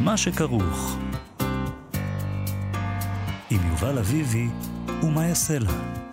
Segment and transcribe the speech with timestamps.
[0.00, 0.96] מה שכרוך.
[3.50, 4.48] עם יובל אביבי
[5.02, 6.05] ומה יעשה לה.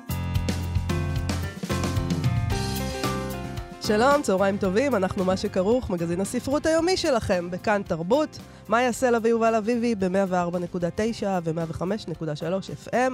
[3.87, 8.39] שלום, צהריים טובים, אנחנו מה שכרוך, מגזין הספרות היומי שלכם, בכאן תרבות.
[8.69, 13.11] יעשה לה ויובל אביבי ב-104.9 ו-105.3 FM.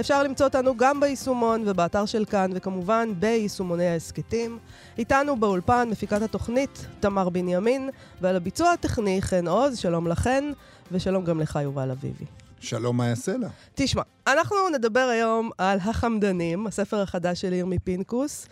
[0.00, 4.58] אפשר למצוא אותנו גם ביישומון ובאתר של כאן, וכמובן ביישומוני ההסכתים.
[4.98, 10.44] איתנו באולפן מפיקת התוכנית תמר בנימין, ועל הביצוע הטכני חן עוז, שלום לכן,
[10.92, 12.24] ושלום גם לך יובל אביבי.
[12.60, 13.48] שלום, מה יעשה לה?
[13.74, 18.46] תשמע, אנחנו נדבר היום על החמדנים, הספר החדש של ירמי פינקוס.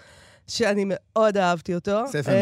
[0.51, 2.01] שאני מאוד אהבתי אותו.
[2.07, 2.33] ספר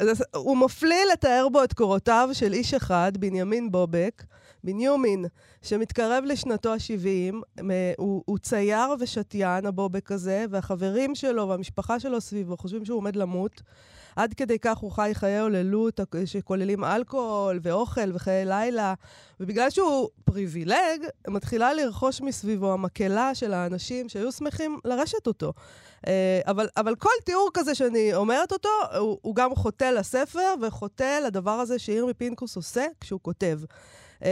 [0.00, 0.12] נפלא.
[0.12, 4.24] Uh, הוא מפליא לתאר בו את קורותיו של איש אחד, בנימין בובק,
[4.64, 5.24] בניומין,
[5.62, 7.62] שמתקרב לשנתו ה-70.
[7.98, 13.62] הוא, הוא צייר ושתיין, הבובק הזה, והחברים שלו והמשפחה שלו סביבו חושבים שהוא עומד למות.
[14.16, 18.94] עד כדי כך הוא חי חיי הוללות שכוללים אלכוהול ואוכל וחיי לילה.
[19.40, 25.52] ובגלל שהוא פריבילג, מתחילה לרכוש מסביבו המקהלה של האנשים שהיו שמחים לרשת אותו.
[26.06, 28.68] אה, אבל, אבל כל תיאור כזה שאני אומרת אותו,
[28.98, 33.60] הוא, הוא גם חוטא לספר וחוטא לדבר הזה שירמי פינקוס עושה כשהוא כותב.
[34.18, 34.24] Uh,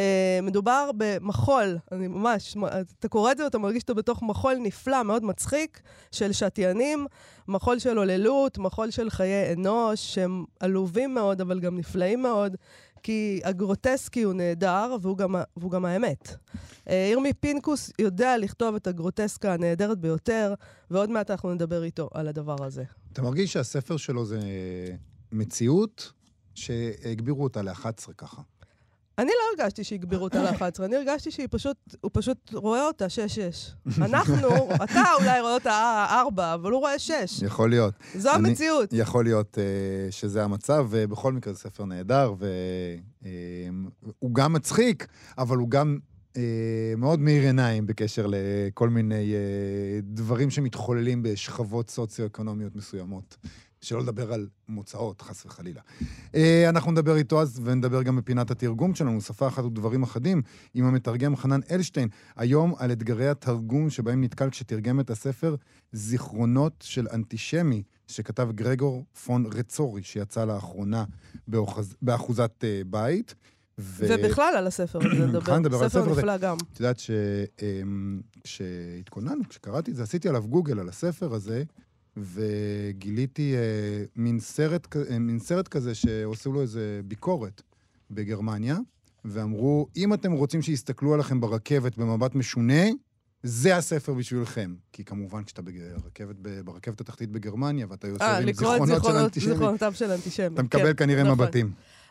[0.42, 2.56] מדובר במחול, אני ממש,
[2.98, 5.80] אתה קורא את זה ואתה מרגיש שאתה בתוך מחול נפלא, מאוד מצחיק,
[6.12, 7.06] של שתיינים,
[7.48, 12.56] מחול של הוללות, מחול של חיי אנוש, שהם עלובים מאוד, אבל גם נפלאים מאוד,
[13.02, 16.28] כי הגרוטסקי הוא נהדר, והוא גם, והוא גם האמת.
[16.28, 20.54] Uh, ירמי פינקוס יודע לכתוב את הגרוטסקה הנהדרת ביותר,
[20.90, 22.84] ועוד מעט אנחנו נדבר איתו על הדבר הזה.
[23.12, 24.40] אתה מרגיש שהספר שלו זה
[25.32, 26.12] מציאות
[26.54, 28.42] שהגבירו אותה ל-11 ככה.
[29.18, 34.00] אני לא הרגשתי שהגבירו אותה ל-11, אני הרגשתי שהיא פשוט, הוא פשוט רואה אותה 6-6.
[34.04, 34.48] אנחנו,
[34.84, 37.42] אתה אולי רואה אותה 4, אבל הוא רואה 6.
[37.42, 37.94] יכול להיות.
[38.14, 38.88] זו אני, המציאות.
[38.92, 45.06] יכול להיות uh, שזה המצב, ובכל מקרה זה ספר נהדר, והוא uh, גם מצחיק,
[45.38, 45.98] אבל הוא גם
[46.32, 46.38] uh,
[46.96, 53.36] מאוד מאיר עיניים בקשר לכל מיני uh, דברים שמתחוללים בשכבות סוציו-אקונומיות מסוימות.
[53.80, 55.80] שלא לדבר על מוצאות, חס וחלילה.
[56.34, 60.42] אה, אנחנו נדבר איתו אז, ונדבר גם בפינת התרגום שלנו, שפה אחת ודברים אחדים,
[60.74, 65.56] עם המתרגם חנן אלשטיין, היום על אתגרי התרגום שבהם נתקל כשתרגם את הספר
[65.92, 71.04] זיכרונות של אנטישמי, שכתב גרגור פון רצורי, שיצא לאחרונה
[71.48, 71.96] באוחז...
[72.02, 73.34] באחוזת uh, בית.
[73.78, 74.06] ו...
[74.08, 75.58] ובכלל על הספר הזה נדבר.
[75.58, 76.56] נדבר על הספר נפלא גם.
[76.72, 77.00] את יודעת
[78.44, 81.62] שכשהתכוננו, כשקראתי את זה, עשיתי עליו גוגל על הספר הזה,
[82.16, 87.62] וגיליתי אה, מין, סרט, אה, מין סרט כזה שעשו לו איזה ביקורת
[88.10, 88.78] בגרמניה,
[89.24, 92.84] ואמרו, אם אתם רוצים שיסתכלו עליכם ברכבת במבט משונה,
[93.42, 94.74] זה הספר בשבילכם.
[94.92, 99.94] כי כמובן, כשאתה ברכבת, ברכבת התחתית בגרמניה, ואתה יושב אה, עם זיכרונות, של אנטישמי, זיכרונותיו
[99.94, 100.46] של אנטישמי.
[100.46, 101.34] אתה מקבל כן, כנראה נכון.
[101.34, 101.70] מבטים.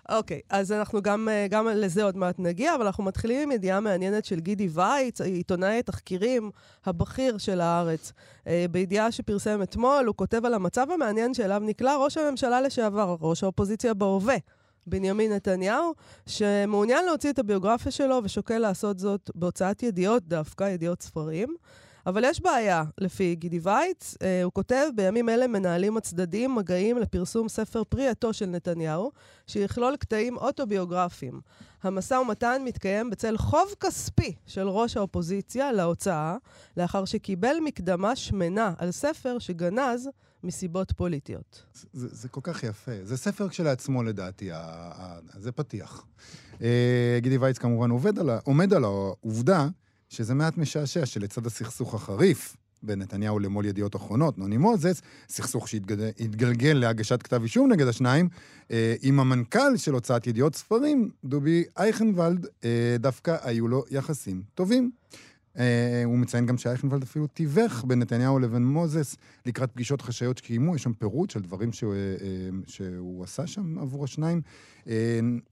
[0.09, 3.79] אוקיי, אז אנחנו גם, אה, גם לזה עוד מעט נגיע, אבל אנחנו מתחילים עם ידיעה
[3.79, 6.51] מעניינת של גידי וייץ, עיתונאי התחקירים
[6.85, 8.13] הבכיר של הארץ.
[8.47, 13.43] אה, בידיעה שפרסם אתמול, הוא כותב על המצב המעניין שאליו נקלע ראש הממשלה לשעבר, ראש
[13.43, 14.37] האופוזיציה בהווה.
[14.87, 15.93] בנימין נתניהו,
[16.25, 21.55] שמעוניין להוציא את הביוגרפיה שלו ושוקל לעשות זאת בהוצאת ידיעות דווקא, ידיעות ספרים.
[22.05, 24.15] אבל יש בעיה, לפי גידי וייץ.
[24.21, 29.11] אה, הוא כותב, בימים אלה מנהלים הצדדים מגעים לפרסום ספר פרי עטו של נתניהו,
[29.47, 31.41] שיכלול קטעים אוטוביוגרפיים.
[31.83, 36.37] המשא ומתן מתקיים בצל חוב כספי של ראש האופוזיציה להוצאה,
[36.77, 40.09] לאחר שקיבל מקדמה שמנה על ספר שגנז
[40.43, 41.63] מסיבות פוליטיות.
[41.93, 42.91] זה, זה כל כך יפה.
[43.03, 46.05] זה ספר כשלעצמו לדעתי, ה, ה, זה פתיח.
[46.61, 49.67] אה, גידי וייץ כמובן עובד על, עומד על העובדה
[50.09, 56.73] שזה מעט משעשע שלצד הסכסוך החריף בין נתניהו למו"ל ידיעות אחרונות, נוני מוזס, סכסוך שהתגלגל
[56.73, 58.29] להגשת כתב אישום נגד השניים,
[58.71, 64.91] אה, עם המנכ"ל של הוצאת ידיעות ספרים, דובי אייכנוולד, אה, דווקא היו לו יחסים טובים.
[65.59, 70.75] אה, הוא מציין גם שאייכנוולד אפילו תיווך בין נתניהו לבין מוזס לקראת פגישות חשאיות שקיימו,
[70.75, 74.41] יש שם פירוט של דברים שהוא, אה, אה, שהוא עשה שם עבור השניים.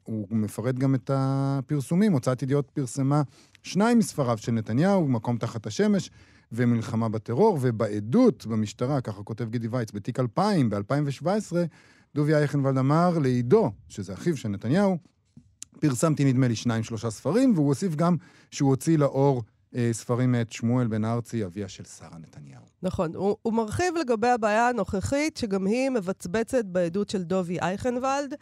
[0.03, 3.21] הוא מפרט גם את הפרסומים, הוצאת ידיעות פרסמה
[3.63, 6.09] שניים מספריו של נתניהו, מקום תחת השמש.
[6.55, 11.55] ומלחמה בטרור, ובעדות במשטרה, ככה כותב גידי וייץ, בתיק 2000, ב-2017,
[12.15, 14.97] דובי אייכנוולד אמר לעידו, שזה אחיו של נתניהו,
[15.79, 18.15] פרסמתי נדמה לי שניים, שלושה ספרים, והוא הוסיף גם
[18.51, 19.43] שהוא הוציא לאור
[19.91, 22.63] ספרים מאת שמואל בן ארצי, אביה של שרה נתניהו.
[22.83, 23.15] נכון.
[23.15, 28.33] הוא, הוא מרחיב לגבי הבעיה הנוכחית, שגם היא מבצבצת בעדות של דובי אייכנוולד.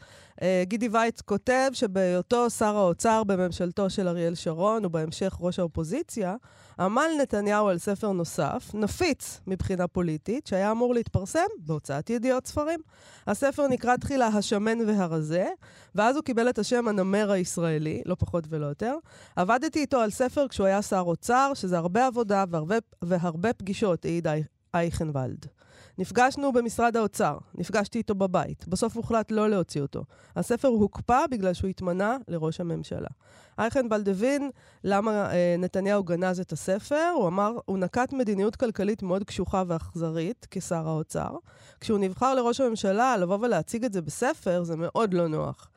[0.42, 6.36] אה, גידי וייץ כותב שבהיותו שר האוצר בממשלתו של אריאל שרון, ובהמשך ראש האופוזיציה,
[6.80, 12.80] עמל נתניהו על ספר נוסף, נפיץ מבחינה פוליטית, שהיה אמור להתפרסם בהוצאת ידיעות ספרים.
[13.28, 15.48] הספר נקרא תחילה השמן והרזה,
[15.96, 18.96] ואז הוא קיבל את השם הנמר הישראלי, לא פחות ולא יותר.
[19.36, 24.28] עבדתי איתו על ספר כשהוא היה שר אוצר, שזה הרבה עבודה והרבה, והרבה פגישות, העיד
[24.74, 25.46] אייכנוולד.
[25.98, 28.68] נפגשנו במשרד האוצר, נפגשתי איתו בבית.
[28.68, 30.04] בסוף הוחלט לא להוציא אותו.
[30.36, 33.10] הספר הוקפא בגלל שהוא התמנה לראש הממשלה.
[33.60, 34.50] אייכנבלד הבין
[34.84, 37.12] למה אה, נתניהו גנז את הספר.
[37.16, 41.36] הוא אמר, הוא נקט מדיניות כלכלית מאוד קשוחה ואכזרית כשר האוצר.
[41.80, 45.70] כשהוא נבחר לראש הממשלה, לבוא ולהציג את זה בספר, זה מאוד לא נוח.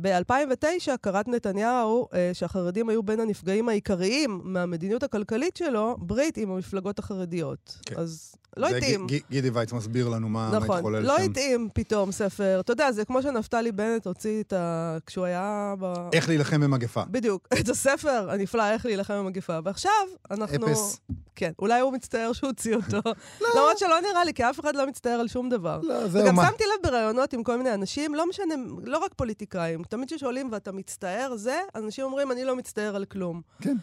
[0.00, 6.98] ב-2009 קראת נתניהו אה, שהחרדים היו בין הנפגעים העיקריים מהמדיניות הכלכלית שלו, ברית עם המפלגות
[6.98, 7.78] החרדיות.
[7.86, 7.96] כן.
[7.96, 9.06] אז לא התאים.
[9.06, 11.12] ג, גידי וייץ מסביר לנו מה, נכון, מה התחולל לא שם.
[11.14, 12.60] נכון, לא התאים פתאום ספר.
[12.60, 14.96] אתה יודע, זה כמו שנפתלי בנט הוציא את ה...
[15.06, 15.94] כשהוא היה ב...
[16.12, 17.02] איך להילחם במגפה.
[17.10, 17.48] בדיוק.
[17.60, 19.58] את הספר הנפלא, איך להילחם במגפה.
[19.64, 19.92] ועכשיו,
[20.30, 20.66] אנחנו...
[20.66, 21.00] אפס.
[21.36, 23.00] כן, אולי הוא מצטער שהוא הוציא אותו.
[23.40, 23.50] לא.
[23.54, 25.80] למרות שלא נראה לי, כי אף אחד לא מצטער על שום דבר.
[25.82, 26.46] לא, זהו וגם מה.
[26.46, 28.54] שמתי לב בראיונות עם כל מיני אנשים, לא משנה,
[28.84, 33.40] לא רק פוליטיקאים, תמיד כששואלים ואתה מצטער, זה, אנשים אומרים, אני לא מצטער על כלום.
[33.60, 33.76] כן.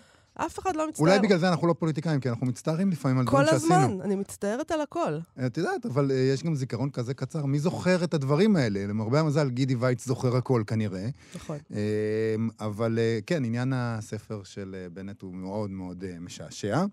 [0.46, 1.08] אף אחד לא מצטער.
[1.08, 3.76] אולי בגלל זה אנחנו לא פוליטיקאים, כי אנחנו מצטערים לפעמים על כל דברים שעשינו.
[3.76, 5.18] הזמן, אני מצטערת על הכל.
[5.46, 7.46] את יודעת, אבל אה, יש גם זיכרון כזה קצר.
[7.46, 8.88] מי זוכר את הדברים האלה?
[8.88, 11.08] למרבה המזל, גידי וייץ זוכר הכל כנראה.
[11.36, 11.58] נכון.
[11.72, 16.86] אמ, אבל אה, כן, עניין הספר של אה, בנט הוא מאוד מאוד אה, משעשע.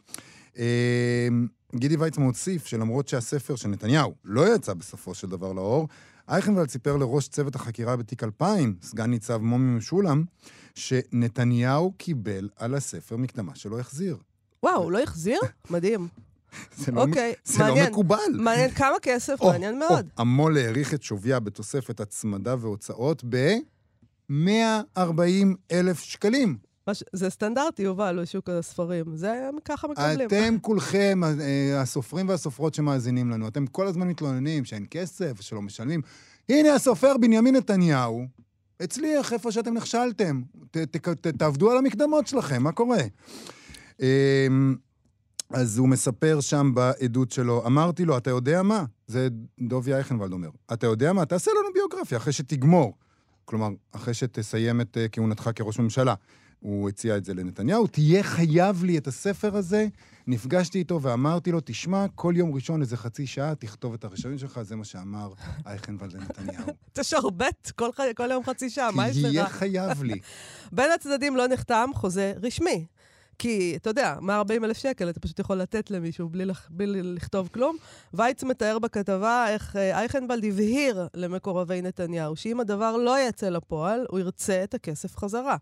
[0.57, 5.89] אמ, גידי וייץ מוסיף שלמרות שהספר של נתניהו לא יצא בסופו של דבר לאור,
[6.29, 10.25] אייכנוולד סיפר לראש צוות החקירה בתיק 2000, סגן ניצב מומי משולם,
[10.75, 14.17] שנתניהו קיבל על הספר מקדמה שלא החזיר.
[14.63, 15.39] וואו, הוא לא החזיר?
[15.71, 16.09] מדהים.
[16.77, 17.91] זה לא, אוקיי, זה לא מעניין.
[17.91, 18.17] מקובל.
[18.33, 20.09] מעניין כמה כסף, או, מעניין או, מאוד.
[20.17, 24.33] המו"ל העריך את שוויה בתוספת הצמדה והוצאות ב-140
[25.73, 26.57] אלף שקלים.
[26.91, 29.17] מש- זה סטנדרטי, יובל, בשוק הספרים.
[29.17, 29.33] זה,
[29.65, 30.27] ככה מקבלים.
[30.29, 36.01] אתם כולכם, אה, הסופרים והסופרות שמאזינים לנו, אתם כל הזמן מתלוננים שאין כסף, שלא משלמים.
[36.49, 38.25] הנה הסופר בנימין נתניהו,
[38.81, 40.43] הצליח איפה שאתם נכשלתם.
[40.71, 42.99] ת, ת, ת, תעבדו על המקדמות שלכם, מה קורה?
[44.03, 44.47] אה,
[45.51, 48.85] אז הוא מספר שם בעדות שלו, אמרתי לו, אתה יודע מה?
[49.07, 49.29] זה
[49.61, 50.49] דובי אייכנוולד אומר.
[50.73, 51.27] אתה יודע מה?
[51.27, 52.95] תעשה לנו ביוגרפיה אחרי שתגמור.
[53.45, 56.15] כלומר, אחרי שתסיים את אה, כהונתך כראש ממשלה.
[56.65, 59.87] הוא הציע את זה לנתניהו, תהיה חייב לי את הספר הזה.
[60.27, 64.63] נפגשתי איתו ואמרתי לו, תשמע, כל יום ראשון איזה חצי שעה, תכתוב את הרשמים שלך,
[64.63, 65.33] זה מה שאמר
[65.67, 66.65] אייכנוולד לנתניהו.
[66.93, 69.53] תשרבט כל, ח- כל יום חצי שעה, מה יש תהיה לך?
[69.53, 70.15] חייב לי.
[70.73, 72.87] בין הצדדים לא נחתם חוזה רשמי.
[73.39, 76.69] כי, אתה יודע, 140 אלף שקל אתה פשוט יכול לתת למישהו בלי, לח...
[76.71, 77.77] בלי לכתוב כלום.
[78.15, 84.19] וייץ מתאר בכתבה איך אה, אייכנבלד הבהיר למקורבי נתניהו שאם הדבר לא יצא לפועל, הוא
[84.19, 85.57] ירצה את הכסף חזרה.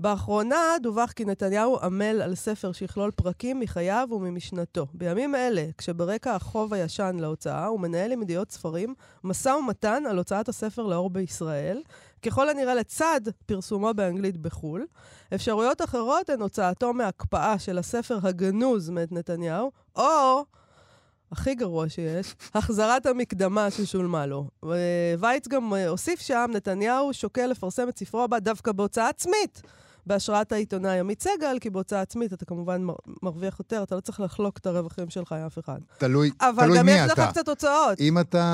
[0.00, 4.86] באחרונה דווח כי נתניהו עמל על ספר שיכלול פרקים מחייו וממשנתו.
[4.94, 8.94] בימים אלה, כשברקע החוב הישן להוצאה, הוא מנהל עם ידיעות ספרים
[9.24, 11.82] משא ומתן על הוצאת הספר לאור בישראל,
[12.22, 14.86] ככל הנראה לצד פרסומו באנגלית בחו"ל.
[15.34, 20.44] אפשרויות אחרות הן הוצאתו מהקפאה של הספר הגנוז מאת נתניהו, או,
[21.32, 24.48] הכי גרוע שיש, החזרת המקדמה ששולמה לו.
[24.64, 29.62] ו- וייץ גם אה, הוסיף שם, נתניהו שוקל לפרסם את ספרו הבא דווקא בהוצאה עצמית.
[30.06, 34.20] בהשראת העיתונאי עמית סגל, כי בהוצאה עצמית אתה כמובן מר- מרוויח יותר, אתה לא צריך
[34.20, 35.78] לחלוק את הרווחים שלך עם אף אחד.
[35.98, 37.26] תלוי, אבל תלוי גם מי יש לך אתה.
[37.30, 38.00] קצת הוצאות.
[38.00, 38.44] אם אתה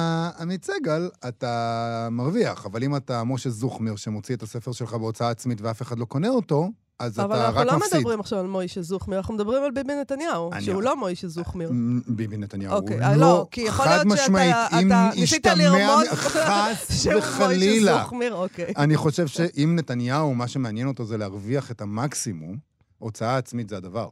[0.41, 5.61] עמית סגל, אתה מרוויח, אבל אם אתה משה זוכמיר שמוציא את הספר שלך בהוצאה עצמית
[5.61, 7.99] ואף אחד לא קונה אותו, אז אבל אתה אנחנו רק לא מפסיד.
[7.99, 11.73] מדברים עכשיו על מוישה זוכמיר, אנחנו מדברים על ביבי נתניהו, אני- שהוא לא מוישה זוכמיר.
[12.09, 14.89] ביבי נתניהו, אוקיי, הוא אה, לא, לא, כי יכול להיות חד משמעית, שאתה- אם
[15.55, 18.03] לרמוז חס וחלילה.
[18.03, 18.73] זוכמיר, אוקיי.
[18.77, 22.57] אני חושב שאם נתניהו, מה שמעניין אותו זה להרוויח את המקסימום,
[22.99, 24.09] הוצאה עצמית זה הדבר.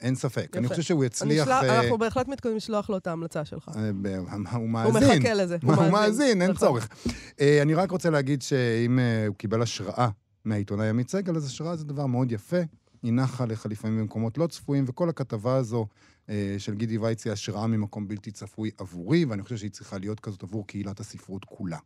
[0.00, 0.56] אין ספק.
[0.56, 0.74] אני יפה.
[0.74, 1.48] חושב שהוא אני יצליח...
[1.48, 3.68] אשלח- אה, אנחנו בהחלט מתכוונים לשלוח לו את ההמלצה שלך.
[3.76, 5.18] אה, ב- הוא הוא מאזין.
[5.18, 5.56] מחכה לזה.
[5.62, 6.68] הוא מאזין, אין נכון.
[6.68, 6.88] צורך.
[7.62, 10.08] אני רק רוצה להגיד שאם הוא קיבל השראה
[10.48, 12.60] מהעיתונאי עמית סגל, אז השראה זה דבר מאוד יפה.
[13.02, 15.86] היא נחה לך לפעמים במקומות לא צפויים, וכל הכתבה הזו
[16.28, 20.20] אה, של גידי וייץ היא השראה ממקום בלתי צפוי עבורי, ואני חושב שהיא צריכה להיות
[20.20, 21.78] כזאת עבור קהילת הספרות כולה.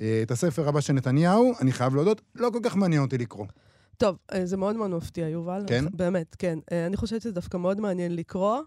[0.00, 3.46] אה, את הספר הבא של נתניהו, אני חייב להודות, לא כל כך מעניין אותי לקרוא.
[4.00, 5.64] טוב, אה, זה מאוד מאוד מפתיע, יובל.
[5.66, 5.84] כן?
[5.92, 6.58] באמת, כן.
[6.72, 8.58] אה, אני חושבת שזה דווקא מאוד מעניין לקרוא.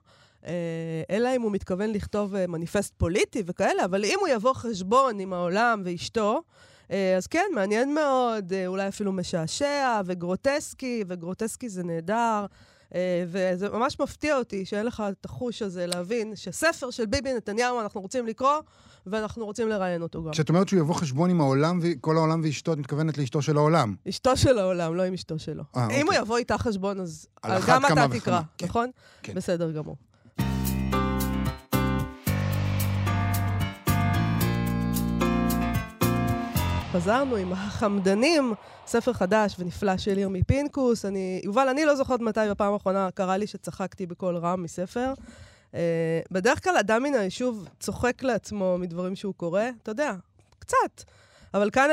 [0.45, 5.33] אה, אלא אם הוא מתכוון לכתוב מניפסט פוליטי וכאלה, אבל אם הוא יבוא חשבון עם
[5.33, 6.41] העולם ואשתו,
[6.89, 12.45] אז כן, מעניין מאוד, אה, אולי אפילו משעשע וגרוטסקי, וגרוטסקי זה נהדר.
[12.95, 17.81] אה, וזה ממש מפתיע אותי שאין לך את החוש הזה להבין שספר של ביבי נתניהו
[17.81, 18.53] אנחנו רוצים לקרוא,
[19.05, 20.31] ואנחנו רוצים לראיין אותו גם.
[20.31, 23.95] כשאת אומרת שהוא יבוא חשבון עם העולם, כל העולם ואשתו, את מתכוונת לאשתו של העולם.
[24.09, 25.63] אשתו של העולם, לא עם אשתו שלו.
[25.75, 26.19] אה, אם הוא אוקיי.
[26.19, 27.27] יבוא איתה חשבון, אז
[27.67, 28.89] גם אתה תקרא, כן, נכון?
[29.23, 29.33] כן.
[29.33, 29.95] בסדר גמור.
[36.93, 38.53] חזרנו עם החמדנים,
[38.87, 41.05] ספר חדש ונפלא של ירמי פינקוס.
[41.05, 45.13] אני, יובל, אני לא זוכרת מתי בפעם האחרונה קרה לי שצחקתי בקול רם מספר.
[45.71, 45.75] Uh,
[46.31, 50.13] בדרך כלל אדם מן היישוב צוחק לעצמו מדברים שהוא קורא, אתה יודע,
[50.59, 51.03] קצת.
[51.53, 51.89] אבל כאן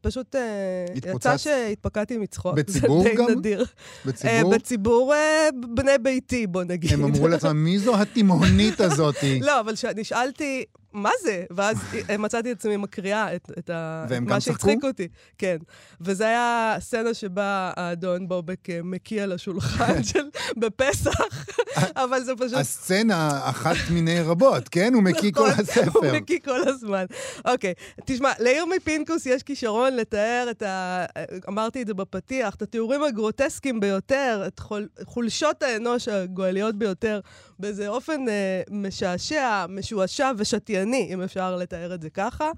[0.00, 1.36] פשוט uh, יצא?
[1.36, 2.54] שהתפקעתי מצחוק.
[2.54, 3.30] בציבור זה די גם?
[3.30, 3.64] נדיר.
[4.06, 6.92] בציבור, Uh, בציבור uh, בני ביתי, בוא נגיד.
[6.92, 9.40] הם אמרו לעצמם, מי זו התימהונית הזאתי?
[9.46, 10.64] לא, אבל כשנשאלתי,
[10.96, 11.44] מה זה?
[11.50, 11.76] ואז
[12.10, 14.06] אה, מצאתי את עצמי מקריאה את, את ה...
[14.20, 14.84] מה שהצחיק?
[14.84, 15.08] אותי.
[15.38, 15.56] כן.
[16.00, 20.24] וזה היה סצנה שבה האדון בובק אה, מקיא לשולחן של...
[20.56, 21.20] בפסח,
[22.04, 22.58] אבל זה פשוט...
[22.58, 24.94] הסצנה אחת מיני רבות, כן?
[24.94, 25.98] הוא מקיא כל נכון, הספר.
[25.98, 27.04] הוא מקיא כל הזמן.
[27.44, 27.74] אוקיי,
[28.04, 31.04] תשמע, לירמי פינקוס יש כישרון לתאר את ה...
[31.48, 34.88] אמרתי את זה בפתיח, את התיאורים הגרוטסקיים ביותר, את חול...
[35.04, 37.20] חולשות האנוש הגואליות ביותר,
[37.58, 42.50] באיזה אופן אה, משעשע, משועשע ושתייני, אם אפשר לתאר את זה ככה.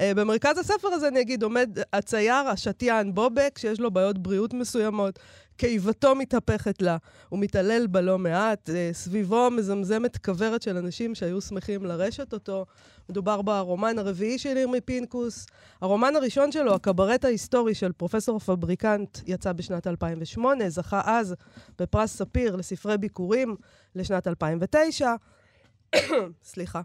[0.00, 5.18] אה, במרכז הספר הזה, אני אגיד, עומד הצייר, השתיין בובק, שיש לו בעיות בריאות מסוימות.
[5.56, 6.96] קיבתו מתהפכת לה,
[7.28, 12.66] הוא מתעלל בה לא מעט, אה, סביבו מזמזמת כוורת של אנשים שהיו שמחים לרשת אותו.
[13.08, 15.46] מדובר ברומן הרביעי של ירמי פינקוס.
[15.80, 21.34] הרומן הראשון שלו, הקברט ההיסטורי של פרופסור פבריקנט, יצא בשנת 2008, זכה אז
[21.78, 23.56] בפרס ספיר לספרי ביקורים
[23.94, 25.14] לשנת 2009.
[26.44, 26.80] סליחה.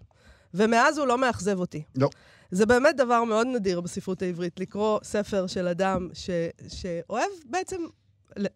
[0.53, 1.83] ומאז הוא לא מאכזב אותי.
[1.95, 2.09] לא.
[2.51, 6.29] זה באמת דבר מאוד נדיר בספרות העברית, לקרוא ספר של אדם ש,
[6.67, 7.81] שאוהב בעצם,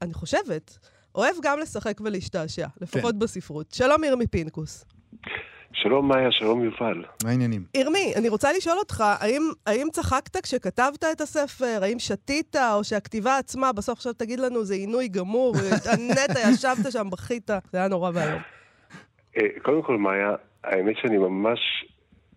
[0.02, 0.78] אני חושבת,
[1.16, 3.72] אוהב גם לשחק ולהשתעשע, לפחות בספרות.
[3.72, 4.86] שלום ירמי פינקוס.
[5.74, 7.04] שלום מאיה, שלום יובל.
[7.24, 7.64] מה העניינים?
[7.76, 11.80] ירמי, אני רוצה לשאול אותך, האם, האם צחקת כשכתבת את הספר?
[11.82, 17.10] האם שתית, או שהכתיבה עצמה, בסוף עכשיו תגיד לנו, זה עינוי גמור, התענית, ישבת שם,
[17.10, 18.42] בכית, זה היה נורא ואיום.
[19.38, 21.60] אה, קודם כל, מאיה, האמת שאני ממש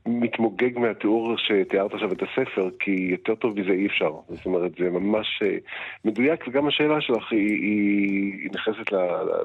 [0.07, 4.13] מתמוגג מהתיאור שתיארת עכשיו את הספר, כי יותר טוב מזה אי אפשר.
[4.29, 5.57] זאת אומרת, זה ממש אה,
[6.05, 8.93] מדויק, וגם השאלה שלך היא, היא, היא נכנסת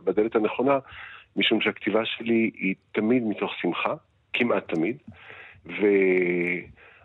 [0.03, 0.80] בדלת הנכונה,
[1.36, 3.94] משום שהכתיבה שלי היא תמיד מתוך שמחה,
[4.34, 4.98] כמעט תמיד,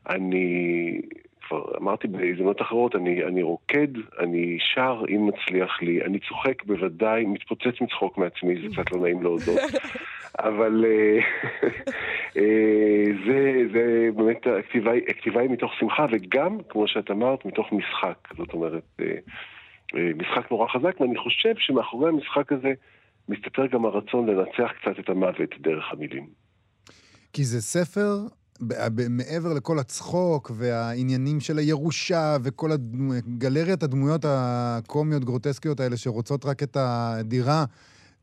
[0.07, 1.01] ואני...
[1.49, 3.89] כבר אמרתי בהזדמנות אחרות, אני, אני רוקד,
[4.19, 9.23] אני שר אם מצליח לי, אני צוחק בוודאי, מתפוצץ מצחוק מעצמי, זה קצת לא נעים
[9.23, 9.61] להודות.
[10.39, 11.19] אבל אה,
[12.37, 17.73] אה, זה, זה באמת, הכתיבה, היא- הכתיבה היא מתוך שמחה, וגם, כמו שאת אמרת, מתוך
[17.73, 18.29] משחק.
[18.37, 22.73] זאת אומרת, אה, משחק נורא חזק, ואני חושב שמאחורי המשחק הזה
[23.29, 26.27] מסתתר גם הרצון לנצח קצת את המוות דרך המילים.
[27.33, 28.17] כי זה ספר,
[29.11, 36.63] מעבר לכל הצחוק והעניינים של הירושה וכל הדמו, גלריית הדמויות הקומיות, גרוטסקיות האלה שרוצות רק
[36.63, 37.65] את הדירה.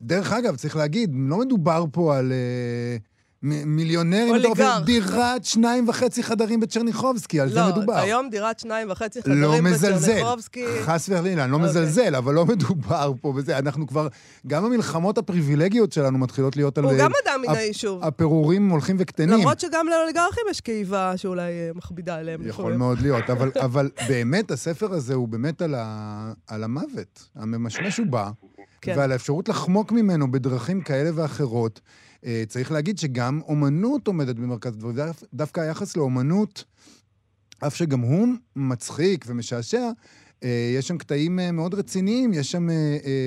[0.02, 2.98] דרך אגב, צריך להגיד, לא מדובר פה על אה,
[3.44, 4.86] מ- מיליונרים, אוליגרך.
[4.86, 7.94] דירת שניים וחצי חדרים בצ'רניחובסקי, על זה מדובר.
[7.94, 10.66] לא, היום דירת שניים וחצי לא חדרים מזלזל, בצ'רניחובסקי.
[10.82, 11.70] חס וחלילה, אני לא אוקיי.
[11.70, 13.58] מזלזל, אבל לא מדובר פה בזה.
[13.58, 14.08] אנחנו כבר,
[14.48, 16.84] גם המלחמות הפריבילגיות שלנו מתחילות להיות על...
[16.84, 18.04] הוא אה, גם אדם מן היישוב.
[18.04, 19.30] הפירורים הולכים וקטנים.
[19.30, 22.48] למרות שגם לאוליגרכים יש קיבה שאולי אה, מכבידה עליהם.
[22.48, 22.74] יכול.
[22.74, 27.28] מאוד להיות, אבל, אבל באמת, הספר הזה הוא באמת על, ה, על המוות.
[27.36, 28.30] הממשמש הוא בא,
[28.82, 28.94] כן.
[28.98, 31.82] ועל האפשרות לחמוק ממנו בדרכים כאלה ואחרות.
[32.26, 34.96] אה, צריך להגיד שגם אומנות עומדת במרכז הדברים.
[34.96, 36.64] דו- דווקא היחס לאומנות,
[37.68, 39.90] אף שגם הוא מצחיק ומשעשע,
[40.44, 42.68] אה, יש שם קטעים אה, מאוד רציניים, יש שם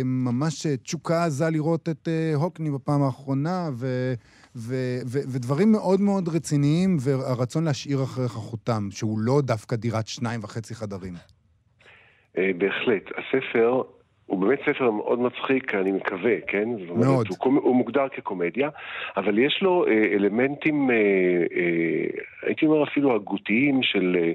[0.05, 4.15] ממש תשוקה עזה לראות את הוקני בפעם האחרונה, ו...
[4.57, 10.41] ו- ו- ודברים מאוד מאוד רציניים, והרצון להשאיר אחריך חותם, שהוא לא דווקא דירת שניים
[10.45, 11.15] וחצי חדרים.
[12.35, 13.03] בהחלט.
[13.19, 13.83] הספר
[14.27, 16.69] הוא באמת ספר מאוד מצחיק, אני מקווה, כן?
[16.79, 17.27] זאת אומרת, מאוד.
[17.29, 18.69] הוא, הוא מוגדר כקומדיה,
[19.17, 20.97] אבל יש לו אה, אלמנטים, אה,
[21.57, 24.17] אה, הייתי אומר אפילו הגותיים של...
[24.21, 24.33] אה,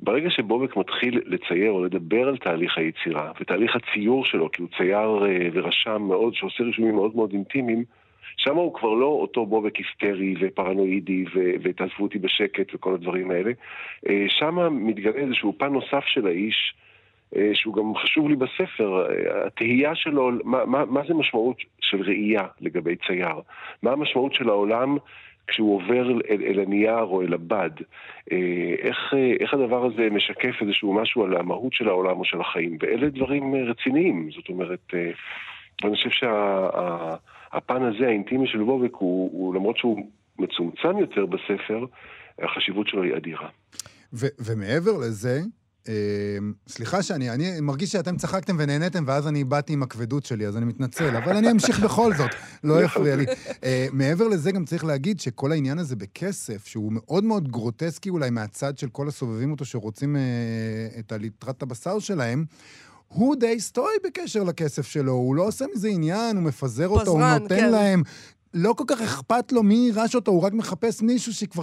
[0.00, 5.26] ברגע שבובק מתחיל לצייר או לדבר על תהליך היצירה ותהליך הציור שלו, כי הוא צייר
[5.26, 7.84] אה, ורשם מאוד, שעושה רישומים מאוד מאוד אינטימיים,
[8.36, 13.52] שם הוא כבר לא אותו בובק היסטרי ופרנואידי ו- ותעזבו אותי בשקט וכל הדברים האלה.
[14.08, 16.74] אה, שם מתגלה איזשהו פן נוסף של האיש,
[17.54, 22.42] שהוא גם חשוב לי בספר, אה, התהייה שלו, מה, מה, מה זה משמעות של ראייה
[22.60, 23.40] לגבי צייר?
[23.82, 24.96] מה המשמעות של העולם
[25.46, 27.70] כשהוא עובר אל, אל הנייר או אל הבד?
[28.32, 32.40] אה, איך, אה, איך הדבר הזה משקף איזשהו משהו על המהות של העולם או של
[32.40, 32.76] החיים?
[32.80, 34.80] ואלה דברים אה, רציניים, זאת אומרת...
[34.94, 35.10] אה,
[35.84, 40.06] ואני חושב שהפן שה, הזה, האינטימי של בובק, הוא, הוא למרות שהוא
[40.38, 41.84] מצומצם יותר בספר,
[42.38, 43.48] החשיבות שלו היא אדירה.
[44.12, 45.40] ו- ומעבר לזה,
[46.68, 50.64] סליחה שאני, אני מרגיש שאתם צחקתם ונהניתם, ואז אני באתי עם הכבדות שלי, אז אני
[50.64, 52.30] מתנצל, אבל אני אמשיך בכל זאת,
[52.64, 53.26] לא יפריע לי.
[53.64, 58.30] אה, מעבר לזה, גם צריך להגיד שכל העניין הזה בכסף, שהוא מאוד מאוד גרוטסקי אולי
[58.30, 60.20] מהצד של כל הסובבים אותו שרוצים אה,
[60.98, 62.44] את הליטרת הבשר שלהם,
[63.08, 67.20] הוא די סטוי בקשר לכסף שלו, הוא לא עושה מזה עניין, הוא מפזר אותו, הוא
[67.20, 67.70] נותן כן.
[67.70, 68.02] להם.
[68.54, 71.62] לא כל כך אכפת לו מי יירש אותו, הוא רק מחפש מישהו שכבר,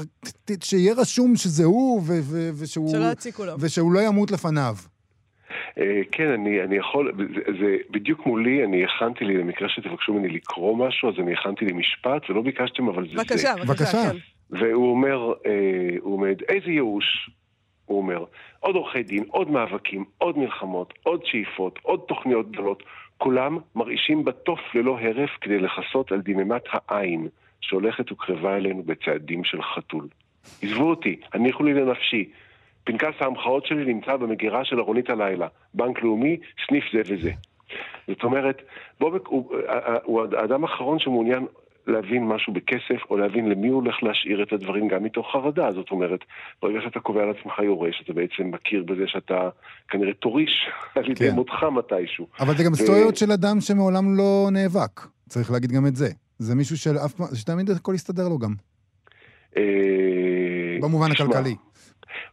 [0.63, 2.92] שיהיה רשום שזה הוא, ו- ו- ושהוא...
[2.92, 3.54] שלא יציקו לו.
[3.60, 4.75] ושהוא לא ימות לפניו.
[5.80, 10.30] אה, כן, אני, אני יכול, זה, זה בדיוק מולי, אני הכנתי לי, למקרה שתבקשו ממני
[10.30, 13.54] לקרוא משהו, אז אני הכנתי לי משפט, ולא ביקשתם, אבל זה בבקשה, זה.
[13.54, 14.18] בבקשה, בבקשה, כן.
[14.50, 17.30] והוא אומר, אה, הוא אומר, איזה ייאוש,
[17.86, 18.25] הוא אומר,
[18.60, 22.84] עוד עורכי דין, עוד מאבקים, עוד מלחמות, עוד שאיפות, עוד תוכניות גדולות.
[23.17, 27.27] כולם מרעישים בתוף ללא הרף כדי לכסות על דממת העין
[27.62, 30.07] שהולכת וקרבה אלינו בצעדים של חתול.
[30.62, 32.29] עזבו אותי, הניחו לי לנפשי.
[32.84, 35.48] פנקס ההמחאות שלי נמצא במגירה של ארונית הלילה.
[35.74, 37.31] בנק לאומי, סניף זה וזה.
[38.07, 38.62] זאת אומרת,
[39.00, 39.55] בובק הוא,
[40.03, 41.45] הוא האדם האחרון שמעוניין
[41.88, 45.72] להבין משהו בכסף, או להבין למי הוא הולך להשאיר את הדברים גם מתוך חרדה.
[45.72, 46.20] זאת אומרת,
[46.62, 49.50] ברגע שאתה קובע לעצמך יורש, אתה בעצם מכיר בזה שאתה
[49.88, 51.36] כנראה תוריש על ידי כן.
[51.36, 52.27] מותך מתישהו.
[52.39, 52.75] אבל זה גם ו...
[52.75, 55.01] סטוריות של אדם שמעולם לא נאבק.
[55.30, 56.08] צריך להגיד גם את זה.
[56.39, 58.54] זה מישהו שאף פעם, שתמיד הכל יסתדר לו גם.
[59.58, 59.63] אה,
[60.82, 61.56] במובן הכלכלי.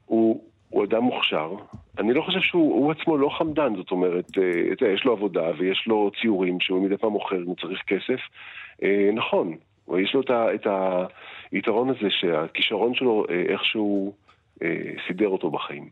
[0.04, 0.52] הוא...
[0.72, 1.54] הוא אדם מוכשר.
[1.98, 4.26] אני לא חושב שהוא עצמו לא חמדן, זאת אומרת,
[4.82, 8.20] אה, יש לו עבודה ויש לו ציורים שהוא מדי פעם מוכר אם הוא צריך כסף.
[8.82, 9.56] אה, נכון,
[9.98, 10.20] יש לו
[10.54, 10.66] את
[11.52, 14.12] היתרון הזה שהכישרון שלו אה, איכשהו
[15.08, 15.88] סידר אותו בחיים.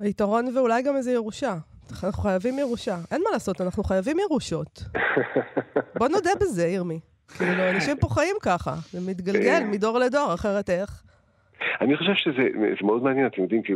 [0.00, 1.54] היתרון ואולי גם איזה ירושה.
[1.90, 2.96] אנחנו חייבים ירושה.
[3.10, 4.82] אין מה לעשות, אנחנו חייבים ירושות.
[5.98, 7.00] בוא נודה בזה, ירמי.
[7.38, 8.74] כאילו, אנשים פה חיים ככה.
[8.92, 11.02] זה מתגלגל מדור לדור, אחרת איך?
[11.80, 12.48] אני חושב שזה
[12.82, 13.72] מאוד מעניין, אתם יודעים, כי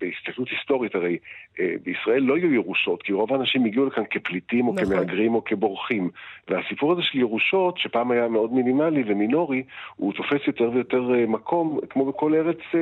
[0.00, 1.18] בהסתכלות היסטורית, הרי
[1.60, 4.84] אה, בישראל לא היו ירושות, כי רוב האנשים הגיעו לכאן כפליטים או נכון.
[4.84, 6.10] כמהגרים או כבורחים.
[6.48, 9.62] והסיפור הזה של ירושות, שפעם היה מאוד מינימלי ומינורי,
[9.96, 12.80] הוא תופס יותר ויותר אה, מקום, כמו בכל ארץ אה,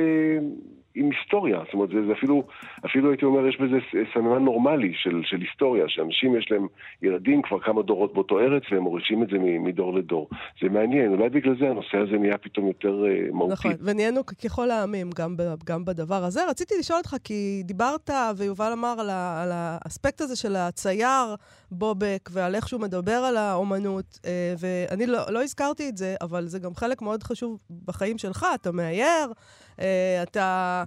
[0.95, 1.59] עם היסטוריה.
[1.65, 2.43] זאת אומרת, זה, זה אפילו,
[2.85, 3.77] אפילו הייתי אומר, יש בזה
[4.13, 6.67] סממן נורמלי של, של היסטוריה, שאנשים יש להם
[7.01, 10.29] ילדים כבר כמה דורות באותו ארץ, והם מורישים את זה מדור לדור.
[10.61, 13.53] זה מעניין, אולי בגלל זה הנושא הזה נהיה פתאום יותר uh, מהותי.
[13.53, 16.49] נכון, ונהיינו ככל העמים גם, גם בדבר הזה.
[16.49, 21.35] רציתי לשאול אותך, כי דיברת, ויובל אמר על, על האספקט הזה של הצייר
[21.71, 24.25] בובק, ועל איך שהוא מדבר על האומנות, uh,
[24.59, 28.71] ואני לא, לא הזכרתי את זה, אבל זה גם חלק מאוד חשוב בחיים שלך, אתה
[28.71, 29.31] מאייר.
[29.79, 30.83] אה, אתה,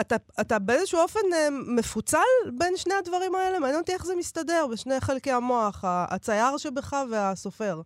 [0.00, 1.48] אתה, אתה באיזשהו אופן אה,
[1.78, 2.18] מפוצל
[2.58, 3.58] בין שני הדברים האלה?
[3.58, 7.80] מעניין אותי איך זה מסתדר בשני חלקי המוח, הצייר שבך והסופר.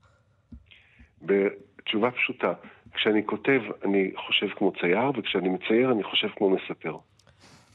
[1.22, 2.52] בתשובה פשוטה,
[2.94, 6.96] כשאני כותב, אני חושב כמו צייר, וכשאני מצייר, אני חושב כמו מספר.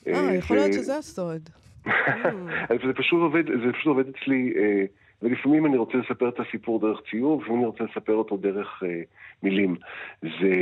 [0.08, 1.50] אה, יכול להיות שזה הסוד.
[2.88, 4.54] זה פשוט עובד, זה פשוט עובד אצלי,
[5.22, 8.84] ולפעמים אני רוצה לספר את הסיפור דרך ציור, ולפעמים אני רוצה לספר אותו דרך
[9.44, 9.76] מילים.
[10.22, 10.54] זה...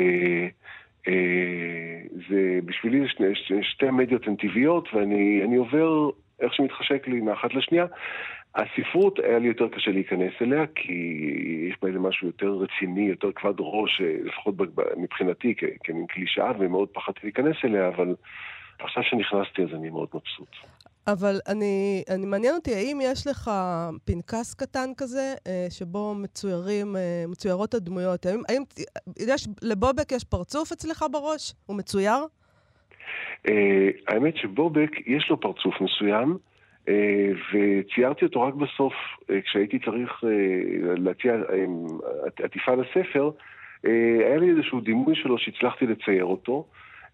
[1.08, 7.22] אה, זה בשבילי זה שני, שתי, שתי המדיות הן טבעיות, ואני עובר איך שמתחשק לי
[7.22, 7.86] מאחת לשנייה.
[8.56, 10.94] הספרות היה לי יותר קשה להיכנס אליה, כי
[11.70, 14.56] יש בה איזה משהו יותר רציני, יותר כבד ראש, אה, לפחות
[14.98, 18.16] מבחינתי, כמין קלישאה, ומאוד פחדתי להיכנס אליה, אבל
[18.80, 20.56] עכשיו שנכנסתי אז אני מאוד מבסוט.
[21.08, 23.52] אבל אני, אני מעניין אותי, האם יש לך
[24.06, 28.26] פנקס קטן כזה, אה, שבו מצוירים, אה, מצוירות הדמויות?
[28.26, 28.64] האם, האם
[29.28, 31.54] יש, לבובק יש פרצוף אצלך בראש?
[31.66, 32.18] הוא מצויר?
[33.48, 36.38] אה, האמת שבובק יש לו פרצוף מסוים,
[36.90, 38.94] אה, וציירתי אותו רק בסוף,
[39.30, 40.30] אה, כשהייתי צריך אה,
[40.98, 41.66] להציע אה,
[42.46, 43.30] עטיפה לספר,
[43.86, 46.66] אה, היה לי איזשהו דימוי שלו שהצלחתי לצייר אותו.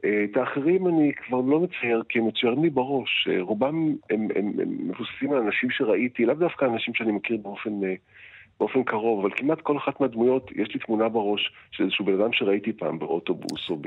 [0.05, 3.27] את האחרים אני כבר לא מצייר, כי הם מצוירים לי בראש.
[3.31, 7.83] אה, רובם הם, הם, הם מבוססים על אנשים שראיתי, לאו דווקא אנשים שאני מכיר באופן,
[7.83, 7.93] אה,
[8.59, 12.33] באופן קרוב, אבל כמעט כל אחת מהדמויות, יש לי תמונה בראש של איזשהו בן אדם
[12.33, 13.77] שראיתי פעם באוטובוס או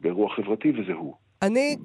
[0.00, 1.14] באירוע חברתי, וזה הוא.
[1.42, 1.76] אני,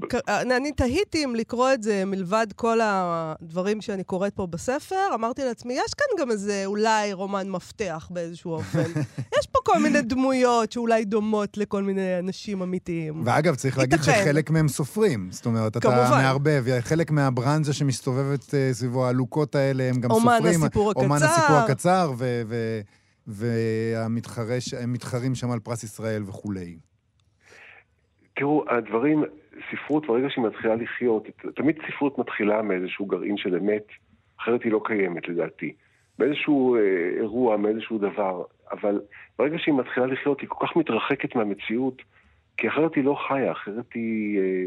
[0.58, 5.15] אני תהיתי אם לקרוא את זה מלבד כל הדברים שאני קוראת פה בספר.
[5.15, 8.84] אמרתי לעצמי, יש כאן גם איזה אולי רומן מפתח באיזשהו אופן.
[9.39, 13.22] יש פה כל מיני דמויות שאולי דומות לכל מיני אנשים אמיתיים.
[13.26, 15.28] ואגב, צריך להגיד שחלק מהם סופרים.
[15.32, 16.10] זאת אומרת, אתה כמובן.
[16.10, 16.63] מערבב.
[16.80, 20.63] חלק מהברנז'ה שמסתובבת uh, סביבו, העלוקות האלה, הם גם אומן סופרים.
[20.63, 21.04] הסיפור הקצר.
[21.04, 22.12] אומן הסיפור הקצר,
[23.28, 24.15] והם
[24.88, 26.78] מתחרים שם על פרס ישראל וכולי.
[28.36, 29.24] תראו, הדברים,
[29.72, 33.88] ספרות, ברגע שהיא מתחילה לחיות, תמיד ספרות מתחילה מאיזשהו גרעין של אמת,
[34.41, 35.74] אחרת היא לא קיימת לדעתי.
[36.20, 36.82] מאיזשהו אה,
[37.20, 39.02] אירוע, מאיזשהו דבר, אבל
[39.39, 42.02] ברגע שהיא מתחילה לחיות היא כל כך מתרחקת מהמציאות,
[42.58, 44.65] כי אחרת היא לא חיה, אחרת היא, אה,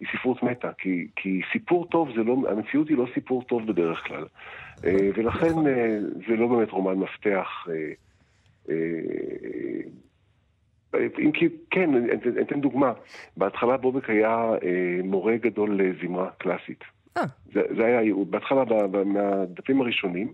[0.00, 0.72] היא ספרות מתה.
[0.78, 4.24] כי, כי סיפור טוב זה לא, המציאות היא לא סיפור טוב בדרך כלל.
[4.84, 7.66] אה, ולכן אה, זה לא באמת רומן מפתח.
[7.68, 7.92] אה,
[8.70, 8.74] אה,
[11.18, 12.92] אם כי, כן, אני אתן דוגמה.
[13.36, 16.84] בהתחלה בובק היה אה, מורה גדול לזמרה קלאסית.
[17.16, 17.22] אה.
[17.52, 18.30] זה, זה היה הייעוד.
[18.30, 18.64] בהתחלה,
[19.04, 20.32] מהדפים הראשונים,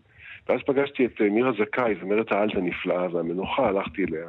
[0.48, 4.28] ואז פגשתי את אה, מירה זכאי, זמרת האלט הנפלאה והמנוחה, הלכתי אליה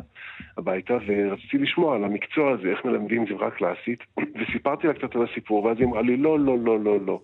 [0.58, 4.00] הביתה, ורציתי לשמוע על המקצוע הזה, איך מלמדים זמרה קלאסית,
[4.42, 7.20] וסיפרתי לה קצת על הסיפור, ואז היא אמרה לי, לא, לא, לא, לא, לא,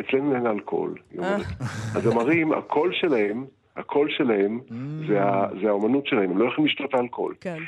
[0.00, 0.94] אצלנו אין אלכוהול.
[1.94, 3.44] הזמרים, הקול שלהם,
[3.76, 4.60] הקול שלהם
[5.08, 7.34] זה, ה, זה האומנות שלהם, הם לא יכולים לשתות אלכוהול.
[7.40, 7.58] כן.